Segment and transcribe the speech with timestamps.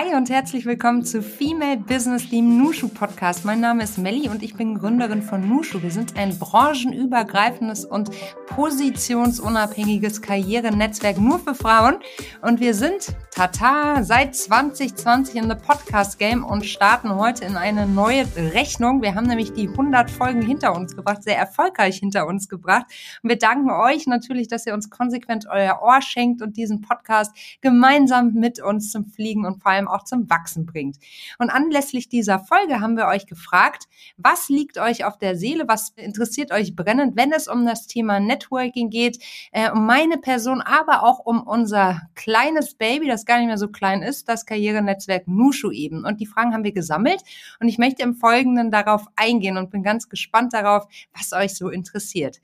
[0.00, 3.44] Hi und herzlich willkommen zu Female Business, dem Nushu Podcast.
[3.44, 5.82] Mein Name ist Melli und ich bin Gründerin von Nushu.
[5.82, 8.12] Wir sind ein branchenübergreifendes und
[8.46, 11.96] positionsunabhängiges Karrierenetzwerk nur für Frauen.
[12.42, 17.88] Und wir sind, tata, seit 2020 in the Podcast Game und starten heute in eine
[17.88, 19.02] neue Rechnung.
[19.02, 22.86] Wir haben nämlich die 100 Folgen hinter uns gebracht, sehr erfolgreich hinter uns gebracht.
[23.24, 27.34] Und wir danken euch natürlich, dass ihr uns konsequent euer Ohr schenkt und diesen Podcast
[27.60, 30.98] gemeinsam mit uns zum Fliegen und vor allem auch zum Wachsen bringt.
[31.38, 33.84] Und anlässlich dieser Folge haben wir euch gefragt,
[34.16, 38.20] was liegt euch auf der Seele, was interessiert euch brennend, wenn es um das Thema
[38.20, 43.48] Networking geht, äh, um meine Person, aber auch um unser kleines Baby, das gar nicht
[43.48, 46.04] mehr so klein ist, das Karrierenetzwerk Nushu eben.
[46.04, 47.22] Und die Fragen haben wir gesammelt
[47.60, 51.68] und ich möchte im Folgenden darauf eingehen und bin ganz gespannt darauf, was euch so
[51.68, 52.40] interessiert.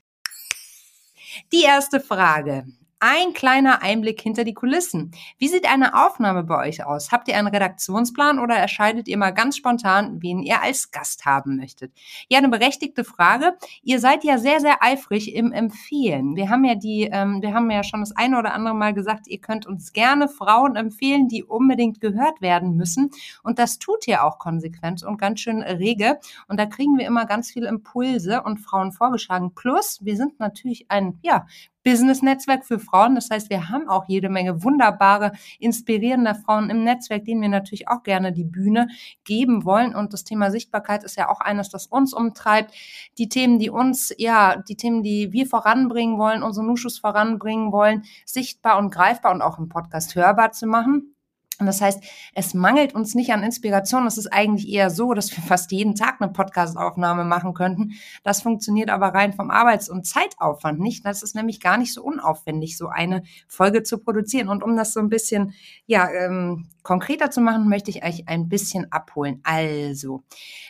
[1.51, 2.65] Die erste Frage.
[3.01, 5.11] Ein kleiner Einblick hinter die Kulissen.
[5.37, 7.11] Wie sieht eine Aufnahme bei euch aus?
[7.11, 11.57] Habt ihr einen Redaktionsplan oder erscheidet ihr mal ganz spontan, wen ihr als Gast haben
[11.57, 11.91] möchtet?
[12.29, 13.57] Ja, eine berechtigte Frage.
[13.83, 16.37] Ihr seid ja sehr, sehr eifrig im Empfehlen.
[16.37, 19.27] Wir haben ja die, ähm, wir haben ja schon das eine oder andere Mal gesagt,
[19.27, 23.11] ihr könnt uns gerne Frauen empfehlen, die unbedingt gehört werden müssen.
[23.43, 26.17] Und das tut ihr auch konsequent und ganz schön rege.
[26.47, 29.53] Und da kriegen wir immer ganz viele Impulse und Frauen vorgeschlagen.
[29.53, 31.45] Plus, wir sind natürlich ein, ja,
[31.85, 33.15] Business-Netzwerk für Frauen.
[33.15, 37.87] Das heißt, wir haben auch jede Menge wunderbare, inspirierende Frauen im Netzwerk, denen wir natürlich
[37.87, 38.87] auch gerne die Bühne
[39.23, 39.95] geben wollen.
[39.95, 42.73] Und das Thema Sichtbarkeit ist ja auch eines, das uns umtreibt.
[43.17, 48.03] Die Themen, die uns, ja, die Themen, die wir voranbringen wollen, unsere Nuschus voranbringen wollen,
[48.25, 51.14] sichtbar und greifbar und auch im Podcast hörbar zu machen.
[51.59, 52.03] Und das heißt,
[52.33, 54.05] es mangelt uns nicht an Inspiration.
[54.07, 57.93] Es ist eigentlich eher so, dass wir fast jeden Tag eine Podcastaufnahme machen könnten.
[58.23, 61.05] Das funktioniert aber rein vom Arbeits- und Zeitaufwand nicht.
[61.05, 64.49] Das ist nämlich gar nicht so unaufwendig, so eine Folge zu produzieren.
[64.49, 65.53] Und um das so ein bisschen,
[65.85, 69.41] ja, ähm, konkreter zu machen, möchte ich euch ein bisschen abholen.
[69.43, 70.23] Also,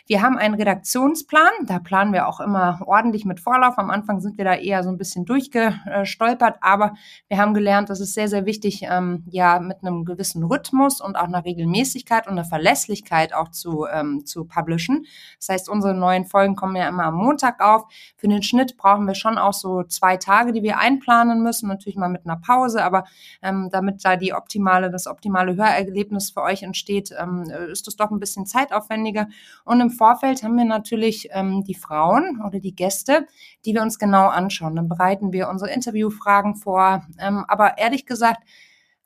[0.06, 1.66] wir haben einen Redaktionsplan.
[1.66, 3.76] Da planen wir auch immer ordentlich mit Vorlauf.
[3.76, 6.94] Am Anfang sind wir da eher so ein bisschen durchgestolpert, aber
[7.28, 11.16] wir haben gelernt, dass es sehr, sehr wichtig, ähm, ja, mit einem gewissen Rhythmus und
[11.16, 15.06] auch einer Regelmäßigkeit und einer Verlässlichkeit auch zu, ähm, zu publishen.
[15.38, 17.84] Das heißt, unsere neuen Folgen kommen ja immer am Montag auf.
[18.16, 21.96] Für den Schnitt brauchen wir schon auch so zwei Tage, die wir einplanen müssen, natürlich
[21.96, 23.04] mal mit einer Pause, aber
[23.42, 28.10] ähm, damit da die optimale, das optimale Hörerlebnis für euch entsteht, ähm, ist es doch
[28.10, 29.28] ein bisschen zeitaufwendiger.
[29.64, 33.26] Und im Vorfeld haben wir natürlich ähm, die Frauen oder die Gäste,
[33.64, 34.76] die wir uns genau anschauen.
[34.76, 37.06] Dann bereiten wir unsere Interviewfragen vor.
[37.18, 38.42] Ähm, aber ehrlich gesagt,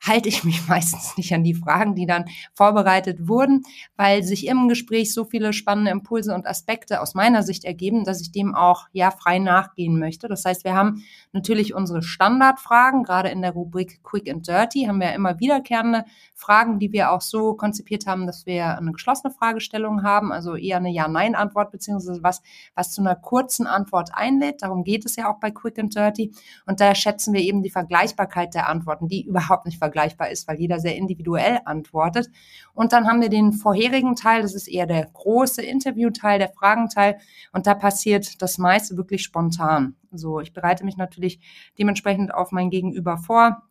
[0.01, 3.63] halte ich mich meistens nicht an die Fragen, die dann vorbereitet wurden,
[3.95, 8.21] weil sich im Gespräch so viele spannende Impulse und Aspekte aus meiner Sicht ergeben, dass
[8.21, 10.27] ich dem auch ja frei nachgehen möchte.
[10.27, 11.03] Das heißt, wir haben
[11.33, 16.03] natürlich unsere Standardfragen, gerade in der Rubrik Quick and Dirty haben wir immer wiederkehrende
[16.35, 20.77] Fragen, die wir auch so konzipiert haben, dass wir eine geschlossene Fragestellung haben, also eher
[20.77, 22.41] eine Ja-Nein-Antwort, beziehungsweise was,
[22.75, 24.61] was zu einer kurzen Antwort einlädt.
[24.61, 26.33] Darum geht es ja auch bei Quick and Dirty.
[26.65, 30.59] Und da schätzen wir eben die Vergleichbarkeit der Antworten, die überhaupt nicht vergleichbar ist, weil
[30.59, 32.29] jeder sehr individuell antwortet.
[32.73, 37.19] Und dann haben wir den vorherigen Teil, das ist eher der große Interviewteil, der Fragenteil.
[37.53, 39.95] Und da passiert das meiste wirklich spontan.
[40.17, 41.39] So, ich bereite mich natürlich
[41.77, 43.63] dementsprechend auf mein Gegenüber vor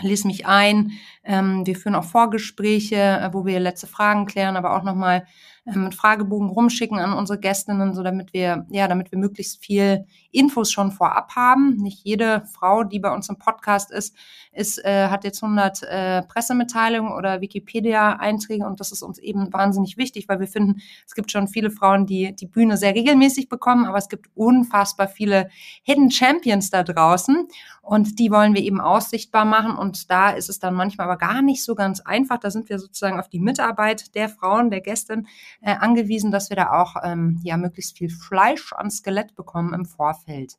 [0.00, 0.92] lese mich ein.
[1.22, 5.26] Ähm, wir führen auch Vorgespräche, äh, wo wir letzte Fragen klären, aber auch nochmal
[5.66, 10.04] äh, mit Fragebogen rumschicken an unsere Gästinnen, so damit wir, ja, damit wir möglichst viel
[10.30, 11.76] Infos schon vorab haben.
[11.76, 14.14] Nicht jede Frau, die bei uns im Podcast ist,
[14.52, 19.96] ist äh, hat jetzt 100 äh, Pressemitteilungen oder Wikipedia-Einträge und das ist uns eben wahnsinnig
[19.96, 23.86] wichtig, weil wir finden, es gibt schon viele Frauen, die die Bühne sehr regelmäßig bekommen,
[23.86, 25.48] aber es gibt unfassbar viele
[25.82, 27.48] Hidden Champions da draußen
[27.80, 31.42] und die wollen wir eben aussichtbar machen und da ist es dann manchmal aber gar
[31.42, 32.38] nicht so ganz einfach.
[32.38, 35.26] Da sind wir sozusagen auf die Mitarbeit der Frauen, der Gästin
[35.64, 39.86] äh, angewiesen, dass wir da auch ähm, ja möglichst viel Fleisch an Skelett bekommen im
[39.86, 40.58] Vorfeld.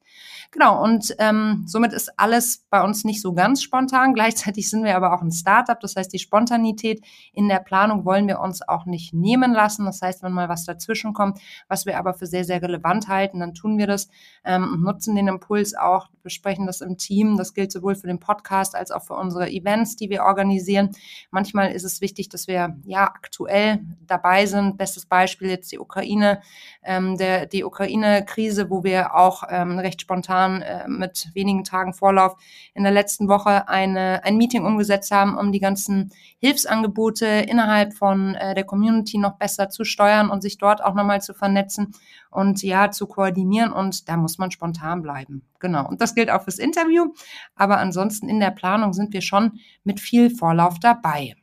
[0.52, 4.16] Genau, und ähm, somit ist alles bei uns nicht so ganz spontan.
[4.16, 5.80] Gleichzeitig sind wir aber auch ein Startup.
[5.80, 9.85] Das heißt, die Spontanität in der Planung wollen wir uns auch nicht nehmen lassen.
[9.85, 13.40] Das heißt, wenn mal was dazwischen kommt, was wir aber für sehr, sehr relevant halten,
[13.40, 14.08] dann tun wir das
[14.44, 17.38] ähm, und nutzen den Impuls auch, besprechen das im Team.
[17.38, 20.90] Das gilt sowohl für den Podcast als auch für unsere Events, die wir organisieren.
[21.29, 26.42] Manchmal ist es wichtig, dass wir ja aktuell dabei sind, bestes Beispiel jetzt die Ukraine,
[26.84, 32.36] ähm, der, die Ukraine-Krise, wo wir auch ähm, recht spontan äh, mit wenigen Tagen Vorlauf
[32.74, 38.36] in der letzten Woche eine, ein Meeting umgesetzt haben, um die ganzen Hilfsangebote innerhalb von
[38.36, 41.94] äh, der Community noch besser zu steuern und sich dort auch nochmal zu vernetzen
[42.32, 43.72] und ja, zu koordinieren.
[43.72, 45.44] Und da muss man spontan bleiben.
[45.59, 45.88] Genau.
[45.88, 47.14] Und das gilt auch fürs Interview.
[47.56, 51.36] Aber ansonsten in der Planung sind wir schon mit viel Vorlauf dabei.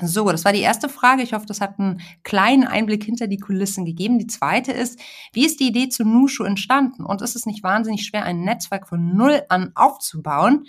[0.00, 1.22] So, das war die erste Frage.
[1.22, 4.18] Ich hoffe, das hat einen kleinen Einblick hinter die Kulissen gegeben.
[4.18, 5.00] Die zweite ist,
[5.32, 7.04] wie ist die Idee zu Nushu entstanden?
[7.04, 10.66] Und ist es nicht wahnsinnig schwer, ein Netzwerk von Null an aufzubauen?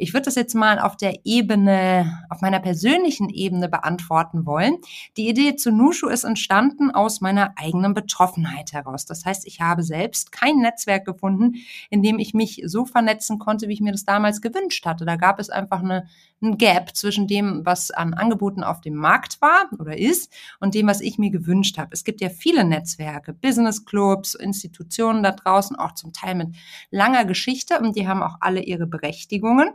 [0.00, 4.78] Ich würde das jetzt mal auf der Ebene, auf meiner persönlichen Ebene beantworten wollen.
[5.16, 9.06] Die Idee zu Nushu ist entstanden aus meiner eigenen Betroffenheit heraus.
[9.06, 11.56] Das heißt, ich habe selbst kein Netzwerk gefunden,
[11.90, 15.04] in dem ich mich so vernetzen konnte, wie ich mir das damals gewünscht hatte.
[15.04, 16.06] Da gab es einfach eine,
[16.40, 20.86] ein Gap zwischen dem, was an Angeboten auf dem Markt war oder ist und dem,
[20.86, 21.90] was ich mir gewünscht habe.
[21.92, 26.54] Es gibt ja viele Netzwerke, Business Clubs, Institutionen da draußen, auch zum Teil mit
[26.90, 29.70] langer Geschichte und die haben auch alle ihre Berechtigungen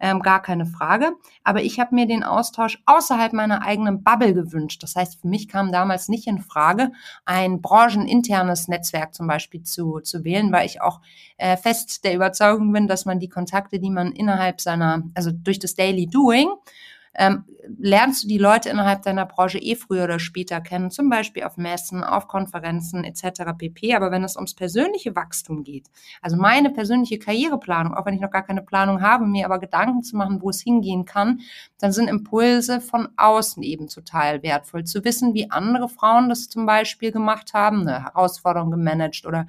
[0.00, 1.12] ähm, gar keine Frage.
[1.44, 4.82] Aber ich habe mir den Austausch außerhalb meiner eigenen Bubble gewünscht.
[4.82, 6.92] Das heißt, für mich kam damals nicht in Frage,
[7.24, 11.00] ein brancheninternes Netzwerk zum Beispiel zu, zu wählen, weil ich auch
[11.38, 15.58] äh, fest der Überzeugung bin, dass man die Kontakte, die man innerhalb seiner, also durch
[15.58, 16.48] das Daily Doing
[17.18, 17.44] ähm,
[17.78, 21.56] lernst du die Leute innerhalb deiner Branche eh früher oder später kennen, zum Beispiel auf
[21.56, 23.52] Messen, auf Konferenzen etc.
[23.56, 23.94] pp.
[23.94, 25.88] Aber wenn es ums persönliche Wachstum geht,
[26.22, 30.02] also meine persönliche Karriereplanung, auch wenn ich noch gar keine Planung habe, mir aber Gedanken
[30.02, 31.40] zu machen, wo es hingehen kann,
[31.78, 34.84] dann sind Impulse von außen eben total wertvoll.
[34.84, 39.46] Zu wissen, wie andere Frauen das zum Beispiel gemacht haben, eine Herausforderung gemanagt oder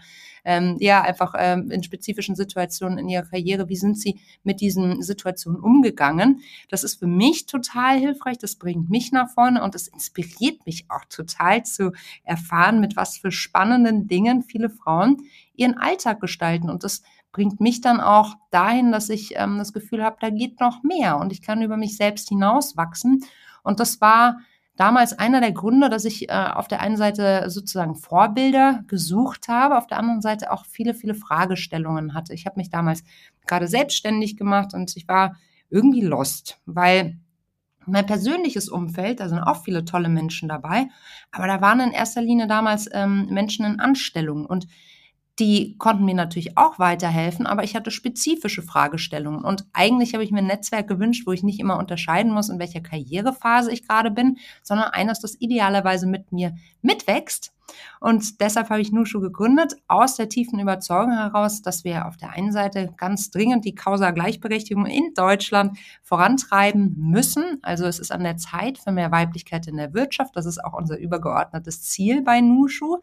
[0.48, 5.04] ähm, ja, einfach ähm, in spezifischen Situationen in ihrer Karriere, wie sind sie mit diesen
[5.04, 6.40] Situationen umgegangen.
[6.70, 10.86] Das ist für mich total hilfreich, das bringt mich nach vorne und es inspiriert mich
[10.88, 11.92] auch total zu
[12.24, 15.18] erfahren, mit was für spannenden Dingen viele Frauen
[15.54, 17.04] ihren Alltag gestalten und das
[17.34, 21.18] bringt mich dann auch dahin, dass ich ähm, das Gefühl habe, da geht noch mehr
[21.18, 23.24] und ich kann über mich selbst hinauswachsen.
[23.64, 24.40] Und das war
[24.78, 29.78] damals einer der Gründe, dass ich äh, auf der einen Seite sozusagen Vorbilder gesucht habe,
[29.78, 32.34] auf der anderen Seite auch viele, viele Fragestellungen hatte.
[32.34, 33.04] Ich habe mich damals
[33.46, 35.36] gerade selbstständig gemacht und ich war
[35.70, 37.18] irgendwie lost, weil
[37.86, 40.88] mein persönliches Umfeld, da sind auch viele tolle Menschen dabei,
[41.32, 44.68] aber da waren in erster Linie damals ähm, Menschen in Anstellung und
[45.40, 49.44] die konnten mir natürlich auch weiterhelfen, aber ich hatte spezifische Fragestellungen.
[49.44, 52.58] Und eigentlich habe ich mir ein Netzwerk gewünscht, wo ich nicht immer unterscheiden muss, in
[52.58, 57.54] welcher Karrierephase ich gerade bin, sondern eines, das idealerweise mit mir mitwächst.
[58.00, 62.32] Und deshalb habe ich Nushu gegründet, aus der tiefen Überzeugung heraus, dass wir auf der
[62.32, 67.60] einen Seite ganz dringend die Causa Gleichberechtigung in Deutschland vorantreiben müssen.
[67.62, 70.36] Also es ist an der Zeit für mehr Weiblichkeit in der Wirtschaft.
[70.36, 73.02] Das ist auch unser übergeordnetes Ziel bei Nushu.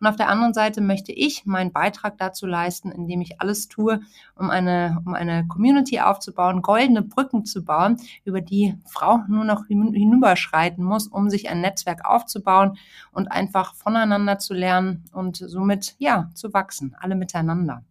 [0.00, 4.00] Und auf der anderen Seite möchte ich meinen Beitrag dazu leisten, indem ich alles tue,
[4.34, 9.66] um eine, um eine Community aufzubauen, goldene Brücken zu bauen, über die Frau nur noch
[9.66, 12.78] hinüberschreiten muss, um sich ein Netzwerk aufzubauen
[13.12, 17.84] und einfach voneinander zu lernen und somit, ja, zu wachsen, alle miteinander.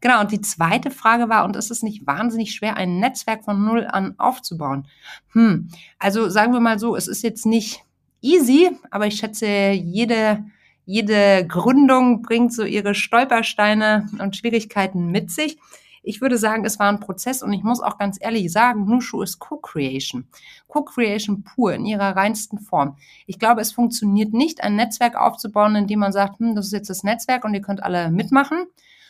[0.00, 3.64] Genau, und die zweite Frage war, und ist es nicht wahnsinnig schwer, ein Netzwerk von
[3.64, 4.86] Null an aufzubauen?
[5.32, 5.68] Hm,
[5.98, 7.82] also sagen wir mal so, es ist jetzt nicht
[8.20, 10.44] easy, aber ich schätze, jede
[10.86, 15.58] jede Gründung bringt so ihre Stolpersteine und Schwierigkeiten mit sich.
[16.06, 19.22] Ich würde sagen, es war ein Prozess und ich muss auch ganz ehrlich sagen, Nushu
[19.22, 20.26] ist Co-Creation.
[20.68, 22.98] Co-Creation pur in ihrer reinsten Form.
[23.26, 26.90] Ich glaube, es funktioniert nicht, ein Netzwerk aufzubauen, indem man sagt, hm, das ist jetzt
[26.90, 28.66] das Netzwerk und ihr könnt alle mitmachen,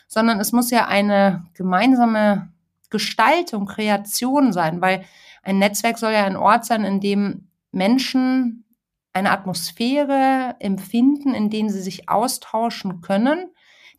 [0.07, 2.49] sondern es muss ja eine gemeinsame
[2.91, 5.05] Gestaltung, Kreation sein, weil
[5.43, 8.64] ein Netzwerk soll ja ein Ort sein, in dem Menschen
[9.15, 13.47] eine Atmosphäre empfinden, in denen sie sich austauschen können,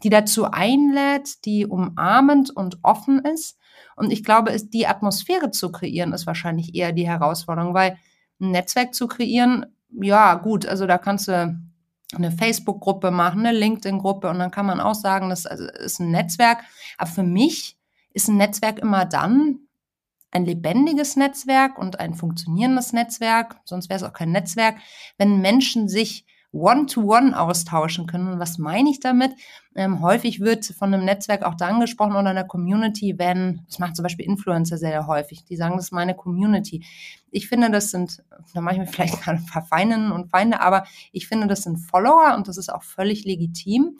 [0.03, 3.57] die dazu einlädt, die umarmend und offen ist.
[3.95, 7.97] Und ich glaube, die Atmosphäre zu kreieren, ist wahrscheinlich eher die Herausforderung, weil
[8.39, 11.57] ein Netzwerk zu kreieren, ja, gut, also da kannst du
[12.13, 16.59] eine Facebook-Gruppe machen, eine LinkedIn-Gruppe und dann kann man auch sagen, das ist ein Netzwerk.
[16.97, 17.77] Aber für mich
[18.13, 19.64] ist ein Netzwerk immer dann,
[20.35, 24.75] ein lebendiges Netzwerk und ein funktionierendes Netzwerk, sonst wäre es auch kein Netzwerk,
[25.17, 28.27] wenn Menschen sich One-to-One -one austauschen können.
[28.27, 29.31] Und was meine ich damit?
[29.75, 33.97] Ähm, häufig wird von einem Netzwerk auch dann gesprochen oder einer Community, wenn, das macht
[33.97, 36.85] zum Beispiel Influencer sehr häufig, die sagen, das ist meine Community.
[37.29, 40.61] Ich finde, das sind, da mache ich mir vielleicht gerade ein paar Feindinnen und Feinde,
[40.61, 43.97] aber ich finde, das sind Follower und das ist auch völlig legitim.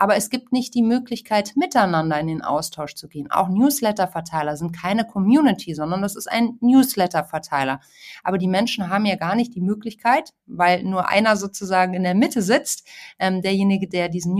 [0.00, 3.32] Aber es gibt nicht die Möglichkeit, miteinander in den Austausch zu gehen.
[3.32, 7.80] Auch Newsletter-Verteiler sind keine Community, sondern das ist ein Newsletter-Verteiler.
[8.22, 12.14] Aber die Menschen haben ja gar nicht die Möglichkeit, weil nur einer sozusagen in der
[12.14, 12.86] Mitte sitzt,
[13.18, 14.34] ähm, derjenige, der diesen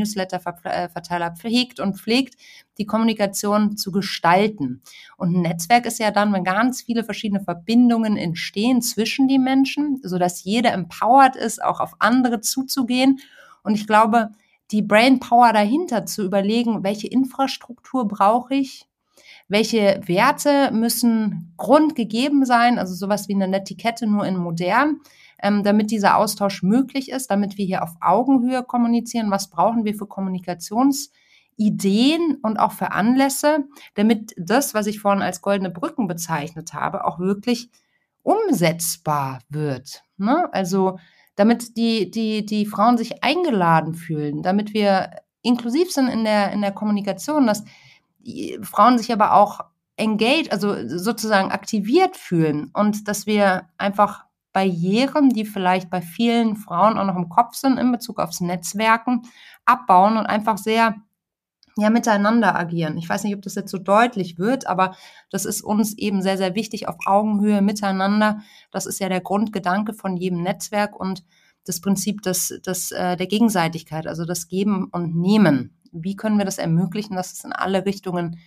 [0.78, 2.36] Newsletter-Verteiler pflegt und pflegt,
[2.78, 4.82] die Kommunikation zu gestalten.
[5.16, 10.00] Und ein Netzwerk ist ja dann, wenn ganz viele verschiedene Verbindungen entstehen zwischen die Menschen,
[10.02, 13.20] sodass jeder empowered ist, auch auf andere zuzugehen.
[13.62, 14.30] Und ich glaube,
[14.70, 18.86] die Brain Power dahinter zu überlegen, welche Infrastruktur brauche ich,
[19.48, 25.00] welche Werte müssen grundgegeben sein, also sowas wie eine Netiquette nur in modern,
[25.42, 29.94] ähm, damit dieser Austausch möglich ist, damit wir hier auf Augenhöhe kommunizieren, was brauchen wir
[29.94, 33.64] für Kommunikationsideen und auch für Anlässe,
[33.94, 37.70] damit das, was ich vorhin als goldene Brücken bezeichnet habe, auch wirklich
[38.22, 40.02] umsetzbar wird.
[40.16, 40.48] Ne?
[40.52, 40.98] Also
[41.36, 45.10] damit die, die, die Frauen sich eingeladen fühlen, damit wir
[45.42, 47.64] inklusiv sind in der, in der Kommunikation, dass
[48.62, 49.60] Frauen sich aber auch
[49.96, 56.98] engaged, also sozusagen aktiviert fühlen und dass wir einfach Barrieren, die vielleicht bei vielen Frauen
[56.98, 59.22] auch noch im Kopf sind in Bezug aufs Netzwerken,
[59.64, 60.96] abbauen und einfach sehr
[61.78, 62.98] ja, miteinander agieren.
[62.98, 64.96] Ich weiß nicht, ob das jetzt so deutlich wird, aber
[65.30, 68.40] das ist uns eben sehr, sehr wichtig auf Augenhöhe miteinander.
[68.72, 71.22] Das ist ja der Grundgedanke von jedem Netzwerk und
[71.64, 75.78] das Prinzip des, des, äh, der Gegenseitigkeit, also das Geben und Nehmen.
[75.92, 78.40] Wie können wir das ermöglichen, dass es in alle Richtungen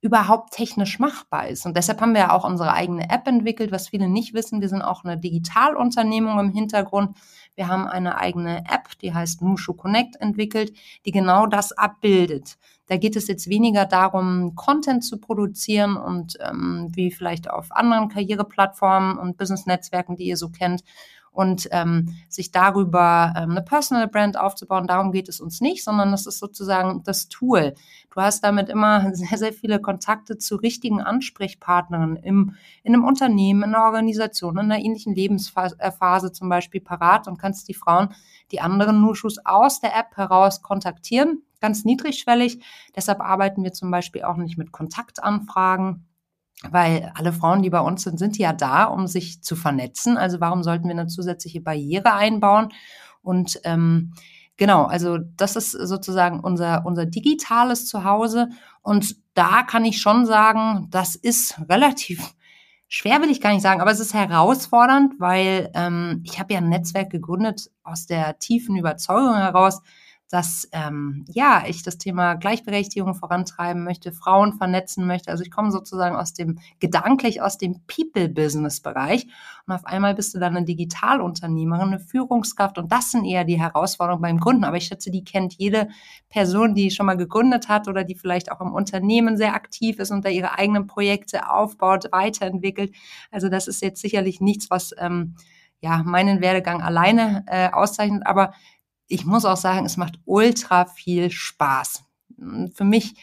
[0.00, 1.66] überhaupt technisch machbar ist.
[1.66, 4.60] Und deshalb haben wir ja auch unsere eigene App entwickelt, was viele nicht wissen.
[4.60, 7.16] Wir sind auch eine Digitalunternehmung im Hintergrund.
[7.56, 10.72] Wir haben eine eigene App, die heißt Mushu Connect entwickelt,
[11.04, 12.56] die genau das abbildet.
[12.86, 18.08] Da geht es jetzt weniger darum, Content zu produzieren und ähm, wie vielleicht auf anderen
[18.08, 20.82] Karriereplattformen und Business-Netzwerken, die ihr so kennt,
[21.32, 24.86] und ähm, sich darüber ähm, eine Personal Brand aufzubauen.
[24.86, 27.74] Darum geht es uns nicht, sondern das ist sozusagen das Tool.
[28.12, 33.62] Du hast damit immer sehr, sehr viele Kontakte zu richtigen Ansprechpartnern im, in einem Unternehmen,
[33.62, 38.14] in einer Organisation, in einer ähnlichen Lebensphase zum Beispiel parat und kannst die Frauen,
[38.50, 42.64] die anderen Nushus aus der App heraus kontaktieren, ganz niedrigschwellig.
[42.96, 46.07] Deshalb arbeiten wir zum Beispiel auch nicht mit Kontaktanfragen
[46.68, 50.16] weil alle Frauen, die bei uns sind, sind ja da, um sich zu vernetzen.
[50.16, 52.70] Also warum sollten wir eine zusätzliche Barriere einbauen?
[53.22, 54.12] Und ähm,
[54.56, 58.48] genau, also das ist sozusagen unser, unser digitales Zuhause.
[58.82, 62.34] Und da kann ich schon sagen, das ist relativ
[62.88, 66.58] schwer, will ich gar nicht sagen, aber es ist herausfordernd, weil ähm, ich habe ja
[66.58, 69.82] ein Netzwerk gegründet aus der tiefen Überzeugung heraus,
[70.30, 75.30] dass ähm, ja ich das Thema Gleichberechtigung vorantreiben möchte, Frauen vernetzen möchte.
[75.30, 79.26] Also ich komme sozusagen aus dem gedanklich aus dem People-Business-Bereich
[79.66, 83.58] und auf einmal bist du dann eine Digitalunternehmerin, eine Führungskraft und das sind eher die
[83.58, 84.64] Herausforderungen beim Gründen.
[84.64, 85.88] Aber ich schätze, die kennt jede
[86.28, 90.10] Person, die schon mal gegründet hat oder die vielleicht auch im Unternehmen sehr aktiv ist
[90.10, 92.94] und da ihre eigenen Projekte aufbaut, weiterentwickelt.
[93.30, 95.36] Also das ist jetzt sicherlich nichts, was ähm,
[95.80, 98.52] ja meinen Werdegang alleine äh, auszeichnet, aber
[99.08, 102.04] ich muss auch sagen, es macht ultra viel Spaß.
[102.74, 103.14] Für mich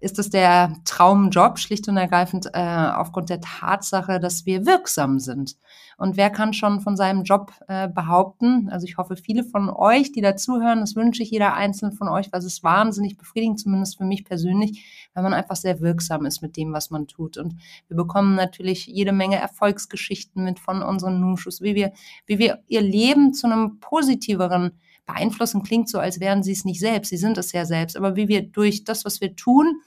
[0.00, 5.56] ist es der Traumjob, schlicht und ergreifend äh, aufgrund der Tatsache, dass wir wirksam sind.
[5.98, 8.70] Und wer kann schon von seinem Job äh, behaupten?
[8.70, 12.32] Also ich hoffe, viele von euch, die dazuhören, das wünsche ich jeder einzelne von euch,
[12.32, 16.40] weil es ist wahnsinnig befriedigend, zumindest für mich persönlich, weil man einfach sehr wirksam ist
[16.40, 17.36] mit dem, was man tut.
[17.36, 17.56] Und
[17.88, 21.92] wir bekommen natürlich jede Menge Erfolgsgeschichten mit von unseren Nuschus, wie wir,
[22.24, 24.72] wie wir ihr Leben zu einem positiveren
[25.12, 27.10] beeinflussen klingt so, als wären sie es nicht selbst.
[27.10, 27.96] Sie sind es ja selbst.
[27.96, 29.80] Aber wie wir durch das, was wir tun,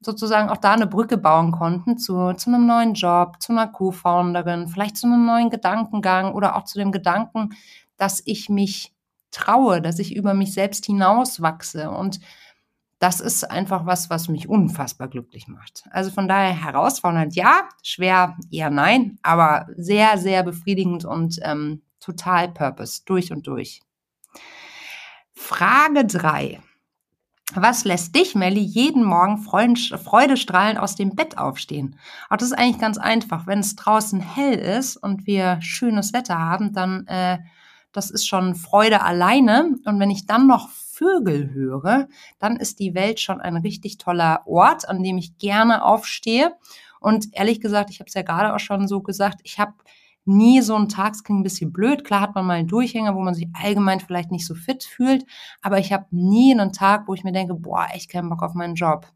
[0.00, 4.68] sozusagen auch da eine Brücke bauen konnten zu, zu einem neuen Job, zu einer Co-Founderin,
[4.68, 7.50] vielleicht zu einem neuen Gedankengang oder auch zu dem Gedanken,
[7.96, 8.92] dass ich mich
[9.30, 11.90] traue, dass ich über mich selbst hinauswachse.
[11.90, 12.20] Und
[12.98, 15.84] das ist einfach was, was mich unfassbar glücklich macht.
[15.90, 22.48] Also von daher herausfordernd, ja, schwer eher nein, aber sehr, sehr befriedigend und ähm, total
[22.48, 23.80] Purpose, durch und durch.
[25.34, 26.60] Frage 3.
[27.54, 31.98] Was lässt dich, Melli, jeden Morgen freudestrahlend aus dem Bett aufstehen?
[32.30, 33.46] Auch das ist eigentlich ganz einfach.
[33.46, 37.38] Wenn es draußen hell ist und wir schönes Wetter haben, dann äh,
[37.92, 39.76] das ist schon Freude alleine.
[39.84, 44.46] Und wenn ich dann noch Vögel höre, dann ist die Welt schon ein richtig toller
[44.46, 46.54] Ort, an dem ich gerne aufstehe.
[46.98, 49.74] Und ehrlich gesagt, ich habe es ja gerade auch schon so gesagt, ich habe
[50.24, 53.14] nie so ein Tag, es klingt ein bisschen blöd, klar hat man mal einen Durchhänger,
[53.14, 55.24] wo man sich allgemein vielleicht nicht so fit fühlt,
[55.62, 58.54] aber ich habe nie einen Tag, wo ich mir denke, boah, echt keinen Bock auf
[58.54, 59.06] meinen Job.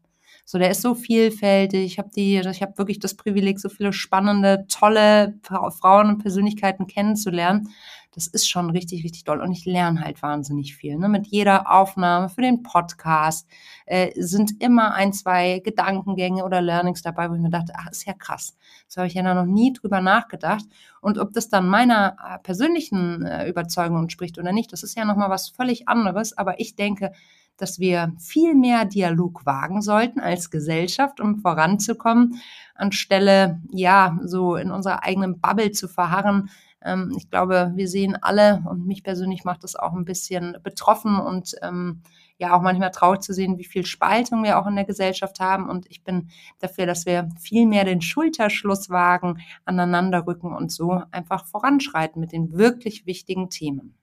[0.45, 1.85] So, der ist so vielfältig.
[1.85, 6.87] Ich habe die, ich habe wirklich das Privileg, so viele spannende, tolle Frauen und Persönlichkeiten
[6.87, 7.69] kennenzulernen
[8.11, 9.39] das ist schon richtig, richtig doll.
[9.41, 10.97] Und ich lerne halt wahnsinnig viel.
[10.97, 11.09] Ne?
[11.09, 13.47] Mit jeder Aufnahme für den Podcast
[13.85, 18.05] äh, sind immer ein, zwei Gedankengänge oder Learnings dabei, wo ich mir dachte, ach, ist
[18.05, 18.57] ja krass.
[18.87, 20.65] Das habe ich ja noch nie drüber nachgedacht.
[21.01, 25.05] Und ob das dann meiner äh, persönlichen äh, Überzeugung entspricht oder nicht, das ist ja
[25.05, 26.37] nochmal was völlig anderes.
[26.37, 27.11] Aber ich denke,
[27.59, 32.41] dass wir viel mehr Dialog wagen sollten als Gesellschaft, um voranzukommen,
[32.73, 36.49] anstelle, ja, so in unserer eigenen Bubble zu verharren,
[36.83, 41.19] ähm, ich glaube, wir sehen alle und mich persönlich macht das auch ein bisschen betroffen
[41.19, 42.01] und ähm,
[42.37, 45.69] ja auch manchmal traurig zu sehen, wie viel Spaltung wir auch in der Gesellschaft haben.
[45.69, 51.03] Und ich bin dafür, dass wir viel mehr den Schulterschluss wagen, aneinander rücken und so
[51.11, 53.95] einfach voranschreiten mit den wirklich wichtigen Themen.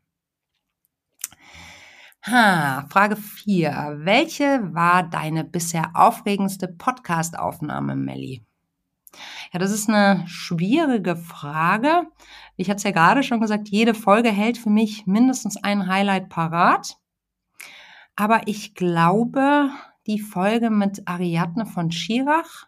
[2.23, 4.00] Ha, Frage 4.
[4.00, 8.42] Welche war deine bisher aufregendste Podcast-Aufnahme, Melli?
[9.53, 12.05] Ja, das ist eine schwierige Frage.
[12.57, 16.29] Ich hatte es ja gerade schon gesagt, jede Folge hält für mich mindestens ein Highlight
[16.29, 16.97] parat.
[18.17, 19.71] Aber ich glaube,
[20.07, 22.67] die Folge mit Ariadne von Schirach,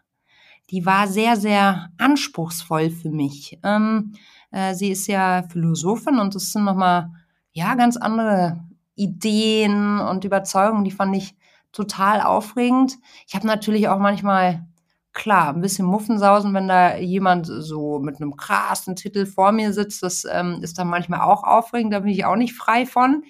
[0.69, 3.57] die war sehr, sehr anspruchsvoll für mich.
[3.63, 4.13] Ähm,
[4.51, 7.09] äh, sie ist ja Philosophin und es sind nochmal,
[7.51, 8.63] ja, ganz andere
[8.95, 11.35] Ideen und Überzeugungen, die fand ich
[11.71, 12.97] total aufregend.
[13.27, 14.67] Ich habe natürlich auch manchmal,
[15.13, 20.03] klar, ein bisschen Muffensausen, wenn da jemand so mit einem krassen Titel vor mir sitzt.
[20.03, 23.23] Das ähm, ist dann manchmal auch aufregend, da bin ich auch nicht frei von.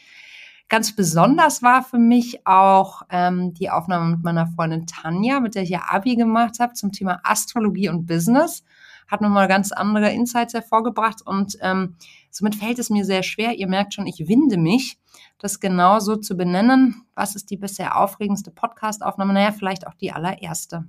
[0.67, 5.63] Ganz besonders war für mich auch ähm, die Aufnahme mit meiner Freundin Tanja, mit der
[5.63, 8.63] ich ja Abi gemacht habe zum Thema Astrologie und Business.
[9.07, 11.95] Hat nochmal ganz andere Insights hervorgebracht und ähm,
[12.29, 13.57] somit fällt es mir sehr schwer.
[13.57, 14.99] Ihr merkt schon, ich winde mich
[15.39, 17.03] das genau so zu benennen.
[17.15, 19.33] Was ist die bisher aufregendste Podcast-Aufnahme?
[19.33, 20.85] Naja, vielleicht auch die allererste.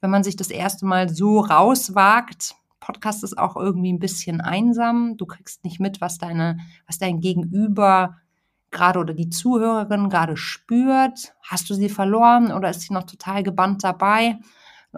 [0.00, 5.16] Wenn man sich das erste Mal so rauswagt, Podcast ist auch irgendwie ein bisschen einsam.
[5.16, 8.16] Du kriegst nicht mit, was deine, was dein Gegenüber
[8.70, 11.34] gerade oder die Zuhörerin gerade spürt.
[11.42, 14.38] Hast du sie verloren oder ist sie noch total gebannt dabei?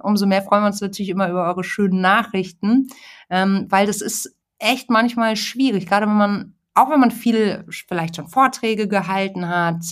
[0.02, 2.88] Umso mehr freuen wir uns natürlich immer über eure schönen Nachrichten,
[3.28, 8.16] ähm, weil das ist echt manchmal schwierig, gerade wenn man auch wenn man viel vielleicht
[8.16, 9.82] schon Vorträge gehalten hat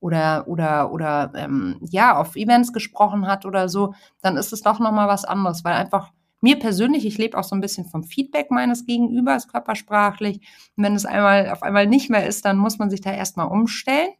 [0.00, 4.78] oder oder oder ähm, ja auf Events gesprochen hat oder so, dann ist es doch
[4.78, 8.04] noch mal was anderes, weil einfach mir persönlich, ich lebe auch so ein bisschen vom
[8.04, 10.36] Feedback meines Gegenübers körpersprachlich.
[10.76, 13.48] Und wenn es einmal auf einmal nicht mehr ist, dann muss man sich da erstmal
[13.48, 14.10] umstellen.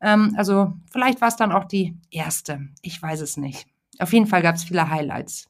[0.00, 2.60] Ähm, also vielleicht war es dann auch die erste.
[2.82, 3.66] Ich weiß es nicht.
[4.00, 5.48] Auf jeden Fall gab es viele Highlights.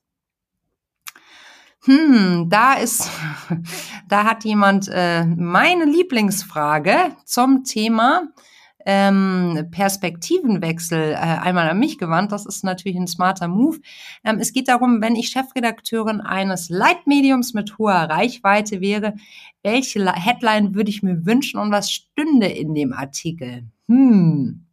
[1.85, 3.11] Hm, da ist,
[4.09, 8.29] da hat jemand äh, meine Lieblingsfrage zum Thema
[8.87, 12.33] ähm, Perspektivenwechsel äh, einmal an mich gewandt.
[12.33, 13.81] Das ist natürlich ein smarter Move.
[14.25, 19.15] Ähm, es geht darum, wenn ich Chefredakteurin eines Leitmediums mit hoher Reichweite wäre,
[19.63, 23.65] welche Headline würde ich mir wünschen und was stünde in dem Artikel?
[23.89, 24.67] Hm.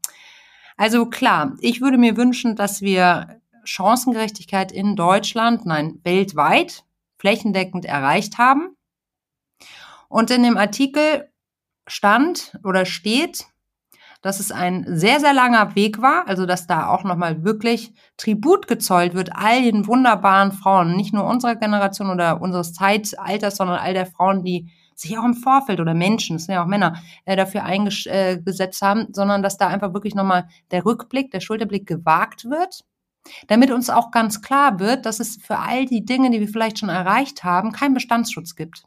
[0.77, 6.83] Also klar, ich würde mir wünschen, dass wir Chancengerechtigkeit in Deutschland, nein, weltweit
[7.19, 8.75] flächendeckend erreicht haben.
[10.09, 11.29] Und in dem Artikel
[11.87, 13.45] stand oder steht,
[14.21, 18.67] dass es ein sehr, sehr langer Weg war, also dass da auch nochmal wirklich Tribut
[18.67, 23.93] gezollt wird, all den wunderbaren Frauen, nicht nur unserer Generation oder unseres Zeitalters, sondern all
[23.93, 27.35] der Frauen, die sich auch im Vorfeld oder Menschen, das sind ja auch Männer, äh,
[27.35, 32.81] dafür eingesetzt haben, sondern dass da einfach wirklich nochmal der Rückblick, der Schulterblick gewagt wird
[33.47, 36.79] damit uns auch ganz klar wird, dass es für all die Dinge, die wir vielleicht
[36.79, 38.83] schon erreicht haben, keinen Bestandsschutz gibt.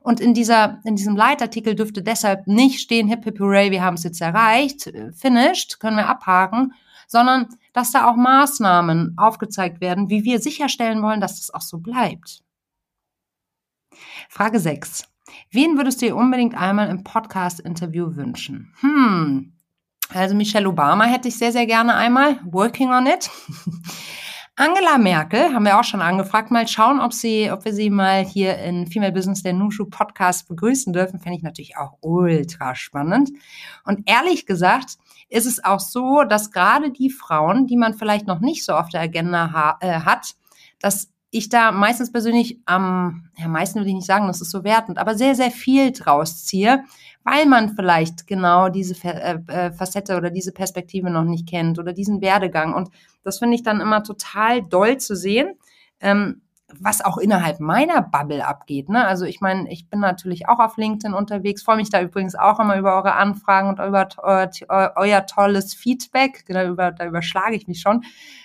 [0.00, 3.94] Und in dieser, in diesem Leitartikel dürfte deshalb nicht stehen, hip hip hooray, wir haben
[3.94, 6.72] es jetzt erreicht, äh, finished, können wir abhaken,
[7.06, 11.78] sondern dass da auch Maßnahmen aufgezeigt werden, wie wir sicherstellen wollen, dass das auch so
[11.78, 12.42] bleibt.
[14.28, 15.04] Frage 6.
[15.50, 18.74] Wen würdest du dir unbedingt einmal im Podcast-Interview wünschen?
[18.80, 19.52] Hm,
[20.10, 22.40] also Michelle Obama hätte ich sehr, sehr gerne einmal.
[22.44, 23.30] Working on it.
[24.60, 26.50] Angela Merkel haben wir auch schon angefragt.
[26.50, 30.48] Mal schauen, ob sie, ob wir sie mal hier in Female Business der Nushu Podcast
[30.48, 31.20] begrüßen dürfen.
[31.20, 33.30] Fände ich natürlich auch ultra spannend.
[33.84, 38.40] Und ehrlich gesagt ist es auch so, dass gerade die Frauen, die man vielleicht noch
[38.40, 40.34] nicht so auf der Agenda ha äh, hat,
[40.80, 44.64] dass ich da meistens persönlich am, ja, meisten würde ich nicht sagen, das ist so
[44.64, 46.82] wertend, aber sehr, sehr viel draus ziehe,
[47.30, 51.92] weil man vielleicht genau diese äh, äh, Facette oder diese Perspektive noch nicht kennt oder
[51.92, 52.74] diesen Werdegang.
[52.74, 52.90] Und
[53.22, 55.54] das finde ich dann immer total doll zu sehen.
[56.00, 56.42] Ähm,
[56.80, 58.90] was auch innerhalb meiner Bubble abgeht.
[58.90, 59.06] Ne?
[59.06, 62.60] Also ich meine, ich bin natürlich auch auf LinkedIn unterwegs, freue mich da übrigens auch
[62.60, 66.44] immer über eure Anfragen und über euer, euer tolles Feedback.
[66.46, 68.04] Da, über, da überschlage ich mich schon.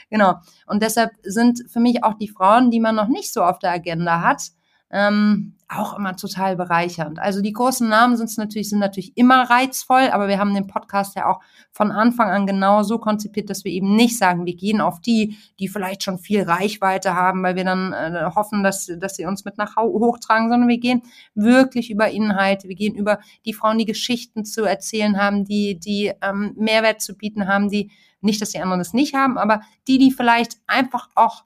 [0.09, 0.35] Genau.
[0.67, 3.71] Und deshalb sind für mich auch die Frauen, die man noch nicht so auf der
[3.71, 4.51] Agenda hat,
[4.89, 7.19] ähm, auch immer total bereichernd.
[7.19, 11.15] Also die großen Namen sind natürlich, sind natürlich immer reizvoll, aber wir haben den Podcast
[11.15, 11.39] ja auch
[11.71, 15.37] von Anfang an genau so konzipiert, dass wir eben nicht sagen, wir gehen auf die,
[15.59, 19.45] die vielleicht schon viel Reichweite haben, weil wir dann äh, hoffen, dass, dass sie uns
[19.45, 21.03] mit nach hochtragen, sondern wir gehen
[21.35, 26.11] wirklich über Inhalte, wir gehen über die Frauen, die Geschichten zu erzählen haben, die, die
[26.21, 29.97] ähm, Mehrwert zu bieten haben, die nicht, dass die anderen es nicht haben, aber die,
[29.97, 31.43] die vielleicht einfach auch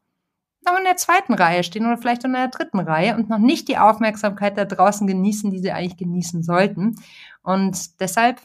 [0.67, 3.67] noch in der zweiten Reihe stehen oder vielleicht in der dritten Reihe und noch nicht
[3.67, 6.95] die Aufmerksamkeit da draußen genießen, die sie eigentlich genießen sollten.
[7.41, 8.41] Und deshalb,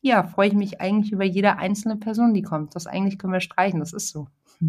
[0.00, 2.74] ja, freue ich mich eigentlich über jede einzelne Person, die kommt.
[2.74, 4.28] Das eigentlich können wir streichen, das ist so.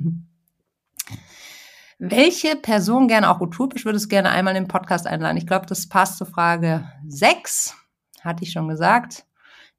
[1.97, 5.37] Welche Person gerne auch utopisch würdest du gerne einmal in den Podcast einladen?
[5.37, 7.73] Ich glaube, das passt zur Frage 6,
[8.21, 9.25] hatte ich schon gesagt.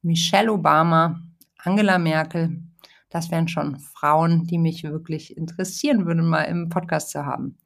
[0.00, 1.20] Michelle Obama,
[1.58, 2.62] Angela Merkel,
[3.16, 7.56] das wären schon Frauen, die mich wirklich interessieren würden, mal im Podcast zu haben.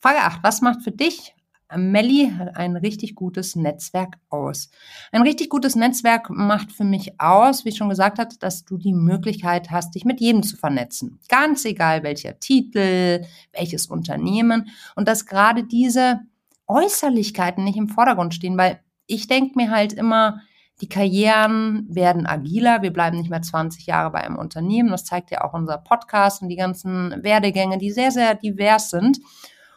[0.00, 0.42] Frage 8.
[0.42, 1.34] Was macht für dich
[1.76, 4.70] Melli ein richtig gutes Netzwerk aus.
[5.12, 8.76] Ein richtig gutes Netzwerk macht für mich aus, wie ich schon gesagt hatte, dass du
[8.76, 11.18] die Möglichkeit hast, dich mit jedem zu vernetzen.
[11.28, 16.20] Ganz egal welcher Titel, welches Unternehmen und dass gerade diese
[16.66, 20.40] Äußerlichkeiten nicht im Vordergrund stehen, weil ich denke mir halt immer,
[20.80, 22.82] die Karrieren werden agiler.
[22.82, 24.90] Wir bleiben nicht mehr 20 Jahre bei einem Unternehmen.
[24.90, 29.18] Das zeigt ja auch unser Podcast und die ganzen Werdegänge, die sehr, sehr divers sind.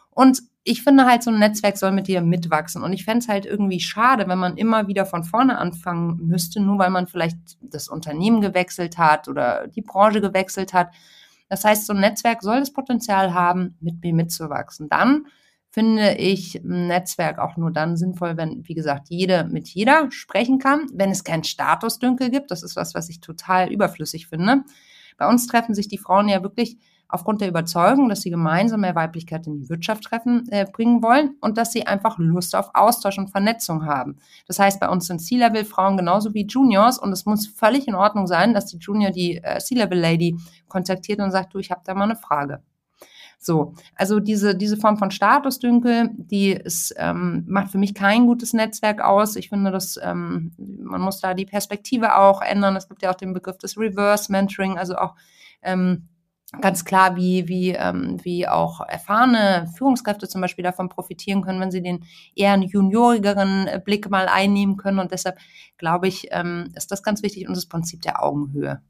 [0.09, 2.83] Und ich finde halt, so ein Netzwerk soll mit dir mitwachsen.
[2.83, 6.59] Und ich fände es halt irgendwie schade, wenn man immer wieder von vorne anfangen müsste,
[6.59, 10.93] nur weil man vielleicht das Unternehmen gewechselt hat oder die Branche gewechselt hat.
[11.47, 14.89] Das heißt, so ein Netzwerk soll das Potenzial haben, mit mir mitzuwachsen.
[14.89, 15.27] Dann
[15.69, 20.59] finde ich ein Netzwerk auch nur dann sinnvoll, wenn, wie gesagt, jede mit jeder sprechen
[20.59, 22.51] kann, wenn es keinen Statusdünkel gibt.
[22.51, 24.63] Das ist was, was ich total überflüssig finde.
[25.17, 26.77] Bei uns treffen sich die Frauen ja wirklich
[27.09, 31.35] aufgrund der Überzeugung, dass sie gemeinsam mehr Weiblichkeit in die Wirtschaft treffen, äh, bringen wollen
[31.41, 34.17] und dass sie einfach Lust auf Austausch und Vernetzung haben.
[34.47, 38.27] Das heißt, bei uns sind C-Level-Frauen genauso wie Juniors und es muss völlig in Ordnung
[38.27, 42.03] sein, dass die Junior die äh, C-Level-Lady kontaktiert und sagt, du, ich habe da mal
[42.03, 42.61] eine Frage.
[43.39, 48.53] So, also diese, diese Form von Statusdünkel, die ist, ähm, macht für mich kein gutes
[48.53, 49.35] Netzwerk aus.
[49.35, 52.75] Ich finde, dass ähm, man muss da die Perspektive auch ändern.
[52.75, 55.15] Es gibt ja auch den Begriff des Reverse Mentoring, also auch
[55.61, 56.09] ähm,
[56.61, 61.71] ganz klar, wie, wie, ähm, wie auch erfahrene Führungskräfte zum Beispiel davon profitieren können, wenn
[61.71, 64.99] sie den eher juniorigeren äh, Blick mal einnehmen können.
[64.99, 65.37] Und deshalb
[65.77, 68.81] glaube ich, ähm, ist das ganz wichtig und das Prinzip der Augenhöhe.